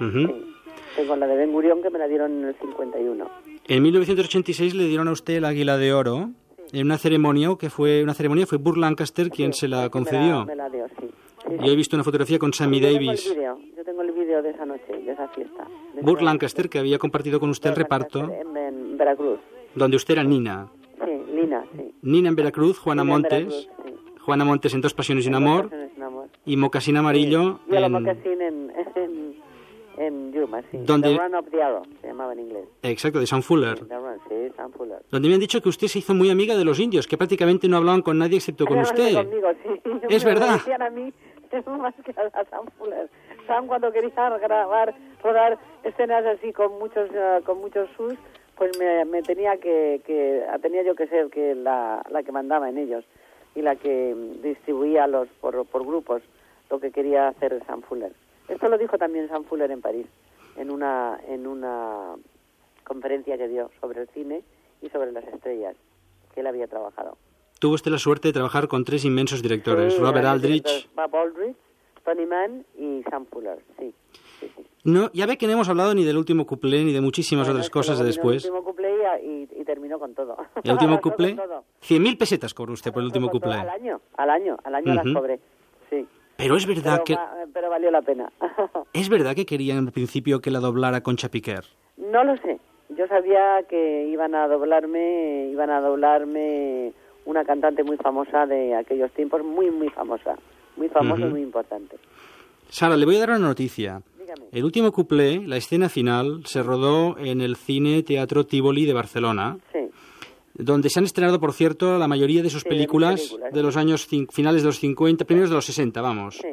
Ujú. 0.00 0.26
sí. 0.26 0.54
Tengo 0.96 1.16
la 1.16 1.26
de 1.26 1.36
Ben 1.36 1.52
Gurion 1.52 1.80
que 1.82 1.90
me 1.90 1.98
la 1.98 2.06
dieron 2.08 2.32
en 2.42 2.48
el 2.48 2.54
51. 2.56 3.26
En 3.68 3.82
1986 3.82 4.74
le 4.74 4.84
dieron 4.84 5.08
a 5.08 5.12
usted 5.12 5.34
el 5.36 5.44
Águila 5.44 5.76
de 5.76 5.92
Oro 5.92 6.30
en 6.72 6.86
una 6.86 6.98
ceremonia 6.98 7.50
que 7.58 7.70
fue 7.70 8.02
una 8.02 8.14
ceremonia 8.14 8.46
fue 8.46 8.58
Burr 8.58 8.78
Lancaster 8.78 9.30
quien 9.30 9.52
Sí, 9.52 9.60
se 9.60 9.68
la 9.68 9.88
concedió. 9.90 10.44
Me 10.46 10.54
la, 10.56 10.68
me 10.68 10.78
la 10.78 10.86
dio, 10.86 10.86
sí. 11.00 11.06
Sí, 11.48 11.54
Yo 11.64 11.72
he 11.72 11.76
visto 11.76 11.96
una 11.96 12.04
fotografía 12.04 12.38
con 12.38 12.52
Sammy 12.52 12.80
Yo 12.80 12.88
tengo 12.88 12.98
el 13.00 13.06
Davis. 13.06 13.30
vídeo, 13.34 13.58
Yo 13.76 13.84
tengo 13.84 14.02
el 14.02 14.12
vídeo 14.12 14.42
de 14.42 14.50
esa 14.50 14.66
noche, 14.66 14.84
de 14.92 15.12
esa 15.12 15.28
fiesta. 15.28 15.66
de 15.94 16.02
Burr 16.02 16.22
Lancaster 16.22 16.68
que 16.68 16.78
había 16.78 16.98
compartido 16.98 17.40
con 17.40 17.50
usted 17.50 17.70
el 17.70 17.76
reparto 17.76 18.20
Lancaster, 18.20 18.46
En, 18.46 18.56
en 18.56 18.98
Veracruz. 18.98 19.38
donde 19.74 19.96
usted 19.96 20.14
era 20.14 20.24
Nina. 20.24 20.68
Sí, 21.04 21.12
sí. 21.76 21.92
Nina 22.02 22.28
en 22.30 22.36
Veracruz, 22.36 22.78
Juana 22.78 23.04
Montes, 23.04 23.30
Veracruz, 23.46 23.68
sí. 23.84 23.92
Juana 24.20 24.44
Montes 24.44 24.74
en 24.74 24.80
Dos 24.80 24.94
Pasiones 24.94 25.24
y 25.26 25.28
un 25.28 25.34
amor 25.36 25.70
y 26.44 26.56
Mocasín 26.56 26.96
Amarillo 26.96 27.60
en... 27.70 27.82
sí. 30.70 30.78
Donde- 30.84 31.10
The 31.14 31.18
Run 31.18 31.34
of 31.34 31.46
the 31.50 31.62
Arrow, 31.62 31.82
se 32.00 32.06
llamaba 32.08 32.32
en 32.32 32.40
inglés. 32.40 32.64
Exacto, 32.82 33.20
de 33.20 33.26
Sam 33.26 33.42
Fuller. 33.42 33.78
The 33.86 33.96
Run, 33.96 34.18
sí, 34.28 34.34
Sam 34.56 34.72
Fuller. 34.72 34.98
Donde 35.10 35.28
me 35.28 35.34
han 35.34 35.40
dicho 35.40 35.60
que 35.60 35.68
usted 35.68 35.86
se 35.88 35.98
hizo 36.00 36.14
muy 36.14 36.30
amiga 36.30 36.56
de 36.56 36.64
los 36.64 36.78
indios, 36.80 37.06
que 37.06 37.16
prácticamente 37.16 37.68
no 37.68 37.76
hablaban 37.76 38.02
con 38.02 38.18
nadie 38.18 38.36
excepto 38.36 38.66
con 38.66 38.78
usted. 38.78 39.14
Conmigo, 39.14 39.48
sí. 39.62 39.80
Es 40.08 40.24
Me 40.24 40.30
verdad. 40.32 40.48
obedecían 40.50 40.82
a 40.82 40.90
mí 40.90 41.12
más 41.78 41.94
que 42.04 42.10
a 42.12 42.44
Sam 42.44 42.66
Fuller. 42.78 43.08
Sam 43.46 43.66
cuando 43.66 43.90
quería 43.92 44.38
grabar, 44.38 44.94
rodar 45.22 45.58
escenas 45.82 46.24
así 46.26 46.52
con 46.52 46.78
muchos 46.78 47.08
eh, 47.14 47.40
con 47.46 47.58
muchos 47.60 47.88
sus, 47.96 48.12
pues 48.56 48.78
me, 48.78 49.04
me 49.06 49.22
tenía 49.22 49.56
que, 49.56 50.02
que 50.04 50.44
tenía 50.60 50.82
yo 50.82 50.94
que 50.94 51.06
ser 51.06 51.30
que 51.30 51.54
la, 51.54 52.04
la 52.10 52.22
que 52.22 52.32
mandaba 52.32 52.68
en 52.68 52.76
ellos 52.76 53.04
y 53.54 53.62
la 53.62 53.76
que 53.76 54.14
distribuía 54.42 55.06
los 55.06 55.28
por, 55.40 55.64
por 55.66 55.86
grupos 55.86 56.22
lo 56.70 56.78
que 56.78 56.90
quería 56.90 57.28
hacer 57.28 57.62
Sam 57.66 57.80
Fuller. 57.82 58.12
Esto 58.48 58.68
lo 58.68 58.76
dijo 58.76 58.98
también 58.98 59.28
Sam 59.28 59.44
Fuller 59.44 59.70
en 59.70 59.80
París 59.80 60.06
en 60.58 60.70
una 60.70 61.18
en 61.26 61.46
una 61.46 62.14
conferencia 62.84 63.36
que 63.36 63.48
dio 63.48 63.70
sobre 63.80 64.02
el 64.02 64.08
cine 64.08 64.42
y 64.82 64.88
sobre 64.90 65.12
las 65.12 65.24
estrellas 65.26 65.76
que 66.34 66.40
él 66.40 66.46
había 66.46 66.66
trabajado. 66.66 67.16
Tuvo 67.60 67.74
usted 67.74 67.90
la 67.90 67.98
suerte 67.98 68.28
de 68.28 68.32
trabajar 68.32 68.68
con 68.68 68.84
tres 68.84 69.04
inmensos 69.04 69.42
directores, 69.42 69.94
Sí, 69.94 70.00
Robert 70.00 70.26
Aldrich. 70.26 70.88
Bob 70.94 71.14
Aldrich, 71.16 71.56
Tony 72.04 72.24
Mann 72.26 72.64
y 72.78 73.02
Sam 73.10 73.26
Fuller, 73.26 73.58
sí. 73.78 73.92
sí, 74.40 74.50
sí. 74.56 74.64
No, 74.84 75.10
ya 75.12 75.26
ve 75.26 75.36
que 75.36 75.46
no 75.46 75.54
hemos 75.54 75.68
hablado 75.68 75.92
ni 75.94 76.04
del 76.04 76.16
último 76.16 76.46
cuplé 76.46 76.84
ni 76.84 76.92
de 76.92 77.00
muchísimas 77.00 77.46
Bueno, 77.46 77.58
otras 77.58 77.70
cosas 77.70 77.98
de 77.98 78.04
después. 78.04 78.44
El 78.44 78.52
último 78.52 78.64
cuplé 78.70 78.90
y 79.24 79.26
y, 79.58 79.60
y 79.60 79.64
terminó 79.64 79.98
con 79.98 80.14
todo. 80.14 80.36
¿El 80.62 80.72
último 80.72 81.00
cuplé? 81.02 81.34
todo. 81.34 81.64
100.000 81.82 82.16
pesetas 82.16 82.54
cobró 82.54 82.72
usted 82.72 82.92
por 82.92 83.00
el 83.02 83.06
último 83.06 83.28
cuplé. 83.28 83.54
Al 83.54 83.68
año, 83.68 84.00
al 84.16 84.30
año, 84.30 84.56
al 84.62 84.74
año 84.76 84.94
las 84.94 85.12
cobré. 85.12 85.40
Pero 86.38 86.56
es 86.56 86.64
verdad 86.66 86.92
Pero, 86.92 87.04
que 87.04 87.14
va- 87.16 87.34
pero 87.52 87.68
valió 87.68 87.90
la 87.90 88.00
pena. 88.00 88.32
es 88.94 89.08
verdad 89.10 89.34
que 89.34 89.44
querían 89.44 89.86
al 89.86 89.92
principio 89.92 90.40
que 90.40 90.50
la 90.50 90.60
doblara 90.60 91.02
Concha 91.02 91.28
Piquer. 91.28 91.64
no 91.98 92.24
lo 92.24 92.36
sé. 92.38 92.58
Yo 92.96 93.06
sabía 93.06 93.62
que 93.68 94.06
iban 94.08 94.34
a 94.34 94.48
doblarme, 94.48 95.48
iban 95.52 95.68
a 95.68 95.80
doblarme 95.80 96.94
una 97.26 97.44
cantante 97.44 97.84
muy 97.84 97.98
famosa 97.98 98.46
de 98.46 98.74
aquellos 98.74 99.10
tiempos, 99.12 99.44
muy, 99.44 99.70
muy 99.70 99.90
famosa. 99.90 100.36
Muy 100.76 100.88
famosa 100.88 101.26
y 101.26 101.28
muy 101.28 101.42
importante. 101.42 101.96
Sara, 102.70 102.96
le 102.96 103.04
voy 103.04 103.16
a 103.16 103.20
dar 103.20 103.30
una 103.30 103.40
noticia. 103.40 104.00
Dígame. 104.18 104.46
El 104.52 104.64
último 104.64 104.90
cuplé, 104.92 105.42
la 105.46 105.56
escena 105.58 105.88
final, 105.90 106.42
se 106.46 106.62
rodó 106.62 107.18
en 107.18 107.40
el 107.42 107.56
Cine 107.56 108.02
Teatro 108.04 108.46
Tivoli 108.46 108.86
de 108.86 108.94
Barcelona. 108.94 109.58
Donde 110.58 110.90
se 110.90 110.98
han 110.98 111.04
estrenado, 111.04 111.40
por 111.40 111.52
cierto, 111.52 111.96
la 111.98 112.08
mayoría 112.08 112.42
de 112.42 112.50
sus 112.50 112.62
Sí, 112.62 112.68
películas 112.68 113.20
películas, 113.20 113.52
de 113.54 113.62
los 113.62 113.76
años 113.76 114.06
finales 114.06 114.62
de 114.62 114.66
los 114.66 114.78
50, 114.80 115.24
primeros 115.24 115.48
de 115.50 115.56
los 115.56 115.64
60, 115.64 116.00
vamos. 116.02 116.36
Sí. 116.36 116.48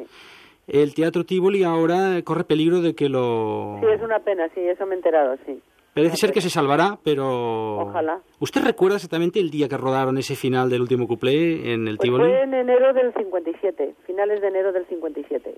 El 0.68 0.94
Teatro 0.94 1.24
Tivoli 1.24 1.62
ahora 1.62 2.20
corre 2.22 2.44
peligro 2.44 2.80
de 2.80 2.94
que 2.94 3.08
lo... 3.08 3.78
Sí, 3.80 3.86
es 3.86 4.00
una 4.02 4.18
pena, 4.20 4.48
sí, 4.54 4.60
eso 4.60 4.84
me 4.86 4.94
he 4.94 4.96
enterado, 4.96 5.36
sí. 5.46 5.60
Parece 5.94 6.16
ser 6.16 6.32
que 6.32 6.40
se 6.40 6.50
salvará, 6.50 6.98
pero... 7.02 7.78
Ojalá. 7.78 8.20
¿Usted 8.40 8.62
recuerda 8.62 8.96
exactamente 8.96 9.40
el 9.40 9.50
día 9.50 9.68
que 9.68 9.76
rodaron 9.76 10.18
ese 10.18 10.34
final 10.36 10.68
del 10.68 10.82
último 10.82 11.06
cuplé 11.08 11.72
en 11.72 11.88
el 11.88 11.96
Pues 11.96 12.06
Tivoli? 12.06 12.24
fue 12.24 12.42
en 12.42 12.52
enero 12.54 12.92
del 12.92 13.14
57, 13.14 13.94
finales 14.06 14.40
de 14.40 14.48
enero 14.48 14.72
del 14.72 14.86
57. 14.86 15.54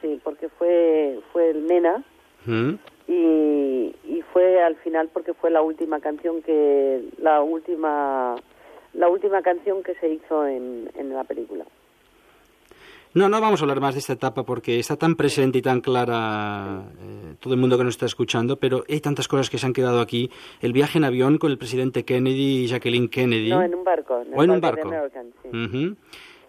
Sí, 0.00 0.20
porque 0.22 0.48
fue 0.48 1.18
fue 1.32 1.50
el 1.50 1.66
Nena 1.66 2.04
¿Mm? 2.46 2.74
Y, 3.08 3.94
y 4.04 4.22
fue 4.32 4.62
al 4.62 4.76
final 4.76 5.08
porque 5.12 5.34
fue 5.34 5.50
la 5.50 5.62
última 5.62 6.00
canción 6.00 6.42
que 6.42 7.04
la 7.20 7.42
última 7.42 8.36
la 8.94 9.08
última 9.08 9.42
canción 9.42 9.82
que 9.82 9.94
se 9.96 10.08
hizo 10.08 10.46
en, 10.46 10.90
en 10.96 11.12
la 11.14 11.24
película. 11.24 11.64
No, 13.14 13.30
no 13.30 13.40
vamos 13.40 13.60
a 13.60 13.64
hablar 13.64 13.80
más 13.80 13.94
de 13.94 14.00
esta 14.00 14.12
etapa 14.12 14.44
porque 14.44 14.78
está 14.78 14.96
tan 14.96 15.16
presente 15.16 15.56
y 15.56 15.62
tan 15.62 15.80
clara 15.80 16.82
eh, 17.00 17.34
todo 17.40 17.54
el 17.54 17.60
mundo 17.60 17.78
que 17.78 17.84
nos 17.84 17.94
está 17.94 18.04
escuchando, 18.04 18.58
pero 18.58 18.84
hay 18.90 19.00
tantas 19.00 19.26
cosas 19.26 19.48
que 19.48 19.56
se 19.56 19.64
han 19.64 19.72
quedado 19.72 20.00
aquí. 20.00 20.30
El 20.60 20.74
viaje 20.74 20.98
en 20.98 21.04
avión 21.04 21.38
con 21.38 21.50
el 21.50 21.56
presidente 21.56 22.04
Kennedy 22.04 22.64
y 22.64 22.66
Jacqueline 22.66 23.08
Kennedy. 23.08 23.48
No, 23.48 23.62
en 23.62 23.74
un 23.74 23.84
barco. 23.84 24.20
En 24.20 24.38
o 24.38 24.42
en 24.44 24.50
un 24.50 24.60
barco 24.60 24.88
American, 24.88 25.32
sí. 25.42 25.96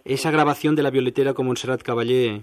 Esa 0.04 0.30
grabación 0.30 0.76
de 0.76 0.84
la 0.84 0.89
violetera 0.89 1.34
con 1.34 1.46
Montserrat 1.46 1.82
Caballé 1.82 2.41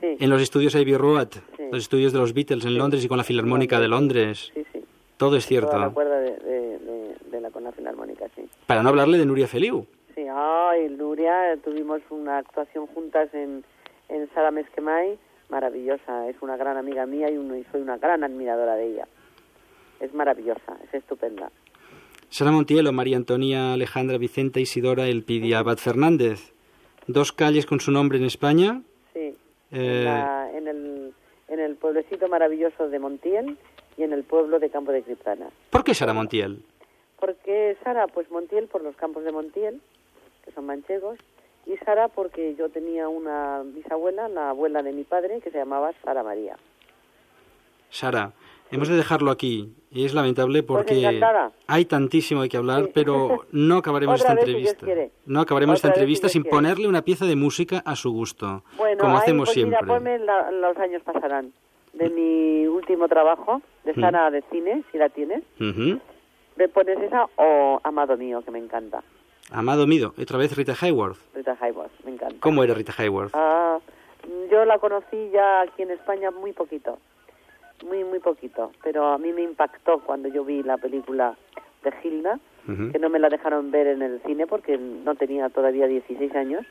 sí. 0.00 0.16
en 0.18 0.30
los 0.30 0.42
estudios 0.42 0.74
Abbey 0.74 0.96
Road. 0.96 1.28
Los 1.74 1.82
estudios 1.84 2.12
de 2.12 2.18
los 2.18 2.32
Beatles 2.32 2.64
en 2.64 2.78
Londres 2.78 3.04
y 3.04 3.08
con 3.08 3.18
la 3.18 3.24
Filarmónica 3.24 3.78
de 3.80 3.88
Londres. 3.88 4.50
Sí, 4.54 4.64
sí. 4.72 4.80
Todo 5.16 5.36
es 5.36 5.46
cierto. 5.46 5.70
Toda 5.70 5.86
la 5.86 5.90
cuerda 5.90 6.18
de, 6.20 6.36
de, 6.38 6.78
de- 6.78 7.14
de 7.30 7.40
la 7.40 7.50
con 7.50 7.64
la 7.64 7.72
filarmónica, 7.72 8.26
sí. 8.36 8.42
Para 8.66 8.82
no 8.82 8.88
hablarle 8.90 9.18
de 9.18 9.26
Nuria 9.26 9.46
Feliu. 9.48 9.86
Sí, 10.14 10.22
ay, 10.32 10.88
Nuria, 10.90 11.56
tuvimos 11.64 12.00
una 12.10 12.38
actuación 12.38 12.86
juntas 12.88 13.28
en, 13.34 13.64
en 14.08 14.28
Sala 14.34 14.50
Mesquemay, 14.52 15.18
maravillosa, 15.50 16.28
es 16.28 16.36
una 16.40 16.56
gran 16.56 16.76
amiga 16.76 17.06
mía 17.06 17.30
y, 17.30 17.36
uno- 17.36 17.56
y 17.56 17.64
soy 17.72 17.80
una 17.82 17.96
gran 17.98 18.22
admiradora 18.24 18.74
de 18.76 18.86
ella. 18.92 19.08
Es 20.00 20.12
maravillosa, 20.14 20.76
es 20.86 20.94
estupenda. 20.94 21.50
Sara 22.28 22.50
Montiel 22.50 22.86
o 22.88 22.92
María 22.92 23.16
Antonia 23.16 23.72
Alejandra 23.74 24.18
Vicenta 24.18 24.58
Isidora 24.60 25.06
Elpidia 25.06 25.58
Abad 25.60 25.78
Fernández. 25.78 26.52
Dos 27.06 27.32
calles 27.32 27.66
con 27.66 27.80
su 27.80 27.90
nombre 27.92 28.18
en 28.18 28.24
España. 28.24 28.82
Sí, 29.12 29.34
Eh, 29.70 29.98
en, 30.00 30.04
la- 30.04 30.50
en 30.50 30.56
el, 30.56 30.62
en 30.62 30.68
el 30.73 30.73
pueblecito 32.24 32.28
maravilloso 32.28 32.88
de 32.88 32.98
Montiel 32.98 33.58
y 33.96 34.02
en 34.02 34.12
el 34.12 34.24
pueblo 34.24 34.58
de 34.58 34.70
Campo 34.70 34.92
de 34.92 35.02
Criptana. 35.02 35.46
¿Por 35.70 35.84
qué 35.84 35.94
Sara 35.94 36.12
Montiel? 36.12 36.62
Porque 37.20 37.76
Sara, 37.84 38.06
pues 38.08 38.30
Montiel 38.30 38.66
por 38.68 38.82
los 38.82 38.96
campos 38.96 39.24
de 39.24 39.32
Montiel, 39.32 39.80
que 40.44 40.52
son 40.52 40.66
manchegos, 40.66 41.18
y 41.66 41.76
Sara 41.78 42.08
porque 42.08 42.54
yo 42.56 42.68
tenía 42.68 43.08
una 43.08 43.62
bisabuela, 43.64 44.28
la 44.28 44.50
abuela 44.50 44.82
de 44.82 44.92
mi 44.92 45.04
padre, 45.04 45.40
que 45.40 45.50
se 45.50 45.58
llamaba 45.58 45.92
Sara 46.04 46.22
María. 46.22 46.56
Sara, 47.90 48.32
hemos 48.70 48.88
de 48.88 48.96
dejarlo 48.96 49.30
aquí. 49.30 49.72
Y 49.90 50.04
es 50.04 50.12
lamentable 50.12 50.64
porque 50.64 50.94
Pues 50.94 51.04
encantada. 51.04 51.52
hay 51.68 51.84
tantísimo 51.84 52.40
hay 52.42 52.48
que 52.48 52.56
hablar, 52.56 52.86
Sí. 52.86 52.90
pero 52.92 53.46
no 53.52 53.76
acabaremos 53.76 54.20
esta 54.20 54.32
si 54.34 54.38
entrevista. 54.40 54.86
No 55.26 55.40
acabaremos 55.40 55.76
esta 55.76 55.88
Otra 55.88 56.00
entrevista 56.00 56.28
sin 56.28 56.42
quiere. 56.42 56.50
ponerle 56.56 56.88
una 56.88 57.02
pieza 57.02 57.24
de 57.26 57.36
música 57.36 57.80
a 57.86 57.94
su 57.94 58.10
gusto, 58.10 58.64
Bueno, 58.76 58.98
como 58.98 59.16
hacemos 59.18 59.46
pues 59.48 59.54
siempre. 59.54 59.78
mira, 59.80 59.94
ponme 59.94 60.18
la- 60.18 60.50
los 60.50 60.76
años 60.78 61.00
pasarán. 61.04 61.52
De 61.94 62.10
mi 62.10 62.66
último 62.66 63.08
trabajo, 63.08 63.62
de. 63.84 63.94
Sara 63.94 64.30
de 64.30 64.42
cine, 64.50 64.82
si 64.90 64.98
la 64.98 65.08
tienes. 65.08 65.42
Ujú. 65.60 66.00
Me 66.56 66.68
pones 66.68 66.98
esa 67.00 67.26
o 67.36 67.80
Amado 67.82 68.16
Mío, 68.16 68.42
que 68.42 68.50
me 68.50 68.58
encanta. 68.58 69.02
Amado 69.50 69.86
Mido, 69.86 70.14
otra 70.20 70.38
vez 70.38 70.56
Rita 70.56 70.74
Hayworth. 70.80 71.18
Rita 71.34 71.56
Hayworth, 71.60 71.92
me 72.04 72.12
encanta. 72.12 72.36
¿Cómo 72.40 72.64
era 72.64 72.74
Rita 72.74 72.92
Hayworth? 72.96 73.30
Ah, 73.34 73.78
yo 74.50 74.64
la 74.64 74.78
conocí 74.78 75.30
ya 75.32 75.60
aquí 75.62 75.82
en 75.82 75.90
España 75.90 76.30
muy 76.30 76.52
poquito, 76.52 76.98
muy, 77.86 78.04
muy 78.04 78.20
poquito, 78.20 78.72
pero 78.82 79.06
a 79.08 79.18
mí 79.18 79.32
me 79.32 79.42
impactó 79.42 79.98
cuando 80.00 80.28
yo 80.28 80.44
vi 80.44 80.62
la 80.62 80.78
película 80.78 81.36
de 81.82 81.92
Hilda, 82.02 82.38
Ujú. 82.66 82.92
que 82.92 82.98
no 82.98 83.10
me 83.10 83.18
la 83.18 83.28
dejaron 83.28 83.70
ver 83.70 83.86
en 83.88 84.00
el 84.00 84.22
cine 84.22 84.46
porque 84.46 84.78
no 84.78 85.14
tenía 85.14 85.50
todavía 85.50 85.86
16 85.86 86.34
años, 86.34 86.64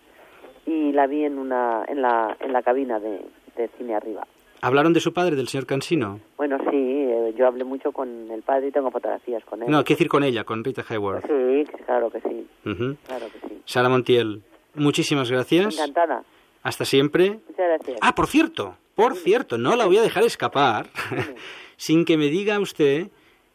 y 0.65 0.93
la 0.93 1.05
vi 1.07 1.25
en, 1.25 1.37
una, 1.37 1.83
en, 1.87 2.01
la, 2.01 2.35
en 2.39 2.53
la 2.53 2.63
cabina 2.63 2.99
de, 2.99 3.21
de 3.55 3.67
cine 3.77 3.95
arriba. 3.95 4.25
¿Hablaron 4.63 4.93
de 4.93 5.01
su 5.01 5.11
padre, 5.13 5.35
del 5.35 5.49
señor 5.49 5.65
Cansino? 5.65 6.21
Bueno, 6.37 6.57
sí, 6.71 6.77
eh, 6.77 7.33
yo 7.37 7.47
hablé 7.47 7.65
mucho 7.65 7.91
con 7.91 8.31
el 8.31 8.41
padre 8.43 8.67
y 8.67 8.71
tengo 8.71 8.89
fotografías 8.91 9.43
con 9.43 9.61
él. 9.61 9.69
No, 9.69 9.83
qué 9.83 9.93
decir 9.93 10.07
con 10.07 10.23
ella, 10.23 10.45
con 10.45 10.63
Rita 10.63 10.83
Hayworth. 10.87 11.25
Sí, 11.27 11.65
claro 11.85 12.09
que 12.09 12.21
sí, 12.21 12.47
Ujú. 12.65 12.95
claro 13.05 13.25
que 13.27 13.47
sí. 13.47 13.61
Sara 13.65 13.89
Montiel, 13.89 14.41
muchísimas 14.75 15.29
gracias. 15.29 15.75
Encantada. 15.77 16.23
Hasta 16.63 16.85
siempre. 16.85 17.41
Muchas 17.49 17.57
gracias. 17.57 17.99
Ah, 18.01 18.15
por 18.15 18.27
cierto, 18.27 18.77
por 18.95 19.15
cierto, 19.15 19.57
no 19.57 19.75
la 19.75 19.85
voy 19.85 19.97
a 19.97 20.01
dejar 20.01 20.23
escapar 20.23 20.87
sin 21.75 22.05
que 22.05 22.15
me 22.17 22.27
diga 22.27 22.57
usted 22.59 23.07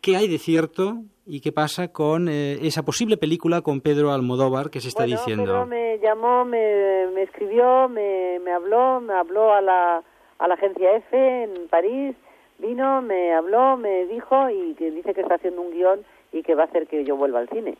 qué 0.02 0.16
hay 0.16 0.28
de 0.28 0.36
cierto 0.38 0.98
y 1.24 1.40
qué 1.40 1.52
pasa 1.52 1.88
con 1.88 2.28
eh, 2.28 2.58
esa 2.66 2.82
posible 2.84 3.16
película 3.16 3.62
con 3.62 3.80
Pedro 3.80 4.12
Almodóvar 4.12 4.68
que 4.68 4.80
se 4.82 4.88
está 4.88 5.04
bueno, 5.04 5.16
diciendo. 5.16 5.44
Pedro 5.44 5.66
me 5.66 5.98
llamó, 6.02 6.44
me, 6.44 7.06
me 7.14 7.22
escribió, 7.22 7.88
me, 7.88 8.38
me 8.44 8.50
habló, 8.52 9.00
me 9.00 9.14
habló 9.14 9.54
a 9.54 9.60
la, 9.62 10.02
a 10.38 10.48
la 10.48 10.54
agencia 10.54 10.96
F 10.96 11.42
en 11.42 11.68
París, 11.68 12.14
vino, 12.58 13.02
me 13.02 13.34
habló, 13.34 13.76
me 13.76 14.06
dijo 14.06 14.50
y 14.50 14.74
que 14.74 14.90
dice 14.90 15.14
que 15.14 15.22
está 15.22 15.36
haciendo 15.36 15.62
un 15.62 15.70
guion 15.70 16.04
y 16.32 16.42
que 16.42 16.54
va 16.54 16.64
a 16.64 16.66
hacer 16.66 16.86
que 16.86 17.04
yo 17.04 17.16
vuelva 17.16 17.40
al 17.40 17.48
cine. 17.48 17.76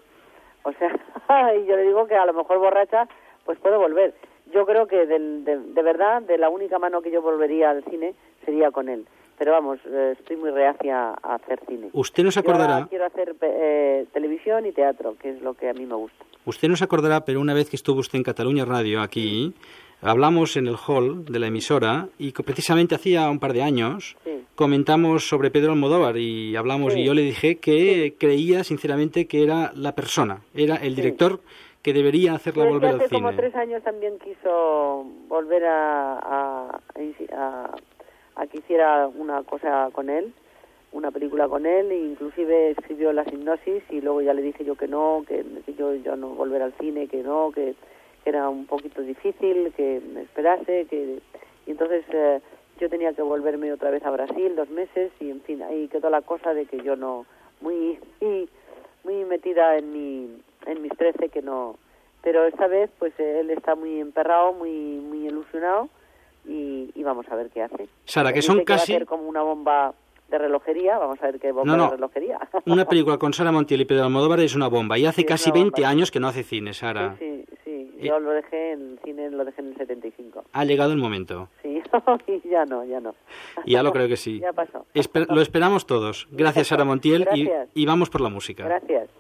O 0.65 0.73
sea, 0.73 0.91
y 1.57 1.67
yo 1.67 1.77
le 1.77 1.83
digo 1.83 2.07
que 2.07 2.17
a 2.17 2.27
lo 2.27 2.33
mejor 2.33 2.59
borracha 2.59 3.09
pues 3.45 3.59
puedo 3.59 3.79
volver. 3.79 4.15
Yo 4.53 4.67
creo 4.67 4.87
que 4.87 5.07
de, 5.07 5.19
de 5.19 5.83
verdad, 5.83 6.23
de 6.23 6.39
la 6.39 6.49
única 6.49 6.79
mano 6.79 7.03
que 7.03 7.11
yo 7.11 7.23
volvería 7.23 7.71
al 7.71 7.85
cine 7.85 8.15
sería 8.45 8.71
con 8.71 8.89
él. 8.89 9.07
Pero 9.39 9.53
vamos, 9.53 9.79
eh, 9.87 10.17
estoy 10.19 10.37
muy 10.37 10.51
reacia 10.51 11.11
a 11.23 11.35
hacer 11.37 11.61
cine. 11.69 11.91
Usted 11.93 12.25
no 12.25 12.31
se 12.31 12.43
Yo 12.43 12.49
acordará, 12.51 12.87
quiero 12.89 13.07
hacer 13.07 13.37
eh, 13.41 14.07
televisión 14.13 14.67
y 14.67 14.73
teatro, 14.73 15.15
que 15.21 15.31
es 15.31 15.41
lo 15.43 15.55
que 15.55 15.69
a 15.69 15.73
mí 15.75 15.87
me 15.87 15.95
gusta. 15.95 16.25
usted 16.45 16.69
no 16.69 16.77
se 16.77 16.85
acordará, 16.85 17.25
pero 17.25 17.41
una 17.41 17.55
vez 17.55 17.71
que 17.71 17.77
estuvo 17.77 18.01
usted 18.01 18.17
en 18.19 18.25
Cataluña 18.25 18.65
Radio 18.65 19.01
aquí, 19.03 19.55
hablamos 20.03 20.57
en 20.57 20.67
el 20.67 20.77
hall 20.77 21.25
de 21.27 21.39
la 21.39 21.49
emisora 21.49 22.09
y 22.19 22.33
que 22.33 22.43
precisamente 22.43 22.95
hacía 22.95 23.29
un 23.31 23.39
par 23.39 23.53
de 23.53 23.63
años 23.63 24.17
Sí. 24.25 24.45
comentamos 24.55 25.29
sobre 25.29 25.51
Pedro 25.51 25.73
Almodóvar 25.73 26.17
y 26.17 26.57
hablamos 26.57 26.95
Sí. 26.95 27.01
y 27.01 27.05
yo 27.07 27.15
le 27.15 27.23
dije 27.23 27.57
que 27.59 28.15
creía 28.19 28.65
sinceramente 28.65 29.27
que 29.27 29.43
era 29.45 29.73
la 29.77 29.93
persona, 29.95 30.41
era 30.55 30.77
el 30.77 30.95
director 30.97 31.41
que 31.83 31.93
debería 31.93 32.35
hacerla 32.35 32.65
volver 32.65 32.81
que 32.81 32.87
al 32.89 33.01
hace 33.03 33.15
como 33.15 33.29
cine. 33.31 33.41
tres 33.43 33.55
años 33.55 33.83
también 33.85 34.19
quiso 34.19 35.05
volver 35.29 35.65
a, 35.65 36.19
a, 36.19 36.81
a- 37.37 37.75
a 38.39 38.47
que 38.47 38.59
hiciera 38.59 39.09
una 39.09 39.43
cosa 39.43 39.91
con 39.93 40.09
él, 40.09 40.33
una 40.93 41.11
película 41.11 41.49
con 41.49 41.67
él, 41.67 41.91
e 41.91 41.99
inclusive 41.99 42.71
escribió 42.71 43.13
la 43.13 43.25
hipnosis 43.25 43.83
y 43.91 44.01
luego 44.01 44.23
ya 44.23 44.33
le 44.33 44.43
dije 44.43 44.65
yo 44.65 44.77
que 44.77 44.89
no, 44.89 45.25
que, 45.27 45.45
que 45.67 45.75
yo, 45.75 45.93
no 46.17 46.29
volver 46.29 46.63
al 46.63 46.73
cine, 46.75 47.09
que 47.09 47.23
no, 47.23 47.51
que, 47.53 47.75
era 48.25 48.49
un 48.51 48.67
poquito 48.67 49.01
difícil, 49.01 49.73
que 49.75 50.03
me 50.13 50.21
esperase, 50.23 50.87
que 50.91 51.19
y 51.67 51.71
entonces 51.71 52.05
eh, 52.13 52.41
yo 52.79 52.91
tenía 52.91 53.15
que 53.15 53.23
volverme 53.23 53.73
otra 53.73 53.91
vez 53.91 54.05
a 54.05 54.11
Brasil 54.11 54.55
dos 54.55 54.69
meses 54.69 55.11
y 55.19 55.31
en 55.31 55.41
fin 55.43 55.63
ahí 55.63 55.89
quedó 55.89 56.11
la 56.11 56.21
cosa 56.21 56.53
de 56.53 56.67
que 56.67 56.79
yo 56.83 56.95
no 56.95 57.25
muy 57.63 57.99
y 58.21 58.49
muy 59.05 59.25
metida 59.25 59.79
en 59.79 59.93
mi 59.93 60.43
en 60.67 60.83
mis 60.83 60.93
trece 60.93 61.31
que 61.31 61.41
no. 61.41 61.79
Pero 62.23 62.45
esta 62.45 62.67
vez 62.67 62.91
pues 62.99 63.19
él 63.19 63.49
está 63.49 63.75
muy 63.75 63.99
emperrado 63.99 64.53
muy 64.53 64.71
muy 64.71 65.27
ilusionado 65.27 65.89
y, 66.49 66.91
y 66.95 67.03
vamos 67.03 67.27
a 67.31 67.37
ver 67.37 67.51
qué 67.51 67.63
hace 67.63 67.89
Sara, 68.05 68.33
que 68.33 68.43
son 68.43 68.59
va 68.59 68.63
a 68.63 68.65
casi 68.65 68.95
hacer 68.95 69.07
como 69.07 69.29
una 69.29 69.43
bomba 69.43 69.95
de 70.31 70.37
relojería 70.39 70.99
vamos 70.99 71.19
a 71.23 71.27
ver 71.27 71.39
qué 71.41 71.53
bomba 71.53 71.71
No, 71.71 71.77
no. 71.77 71.85
de 71.85 71.97
relojería 71.97 72.39
una 72.67 72.85
película 72.87 73.17
con 73.19 73.33
Sara 73.33 73.53
Montiel 73.53 73.81
y 73.83 73.85
Pedro 73.85 74.05
Almodóvar 74.05 74.41
es 74.41 74.55
una 74.55 74.69
bomba 74.69 74.99
y 74.99 75.07
hace 75.07 75.23
Sí, 75.23 75.27
casi 75.27 75.51
una 75.51 75.61
20 75.61 75.81
bomba. 75.81 75.89
años 75.91 76.11
que 76.11 76.21
no 76.21 76.29
hace 76.29 76.43
cine, 76.43 76.73
Sara. 76.75 77.17
sí 77.19 77.45
sí 77.65 77.91
sí 78.01 78.07
Yo 78.07 78.19
lo 78.21 78.31
dejé 78.33 78.73
en 78.73 78.99
cine, 79.05 79.31
lo 79.31 79.45
dejé 79.45 79.61
en 79.63 79.69
el 79.69 79.77
75. 79.77 80.45
Ha 80.53 80.65
llegado 80.65 80.93
el 80.93 80.99
momento. 80.99 81.49
Sí, 81.63 81.83
ya 82.49 82.65
no, 82.65 82.85
ya 82.85 83.01
no. 83.01 83.15
Ya 83.67 83.83
lo 83.83 83.93
creo 83.93 84.07
que 84.07 84.17
sí. 84.17 84.39
Ya 84.43 84.53
pasó. 84.53 84.87
Espe- 84.95 85.27
lo 85.29 85.41
esperamos 85.41 85.85
todos. 85.87 86.29
Gracias, 86.31 86.69
Sara 86.69 86.85
Montiel, 86.85 87.27
y- 87.35 87.49
y 87.75 87.87
vamos 87.87 88.09
por 88.11 88.21
la 88.21 88.29
música. 88.29 88.65
Gracias. 88.65 89.09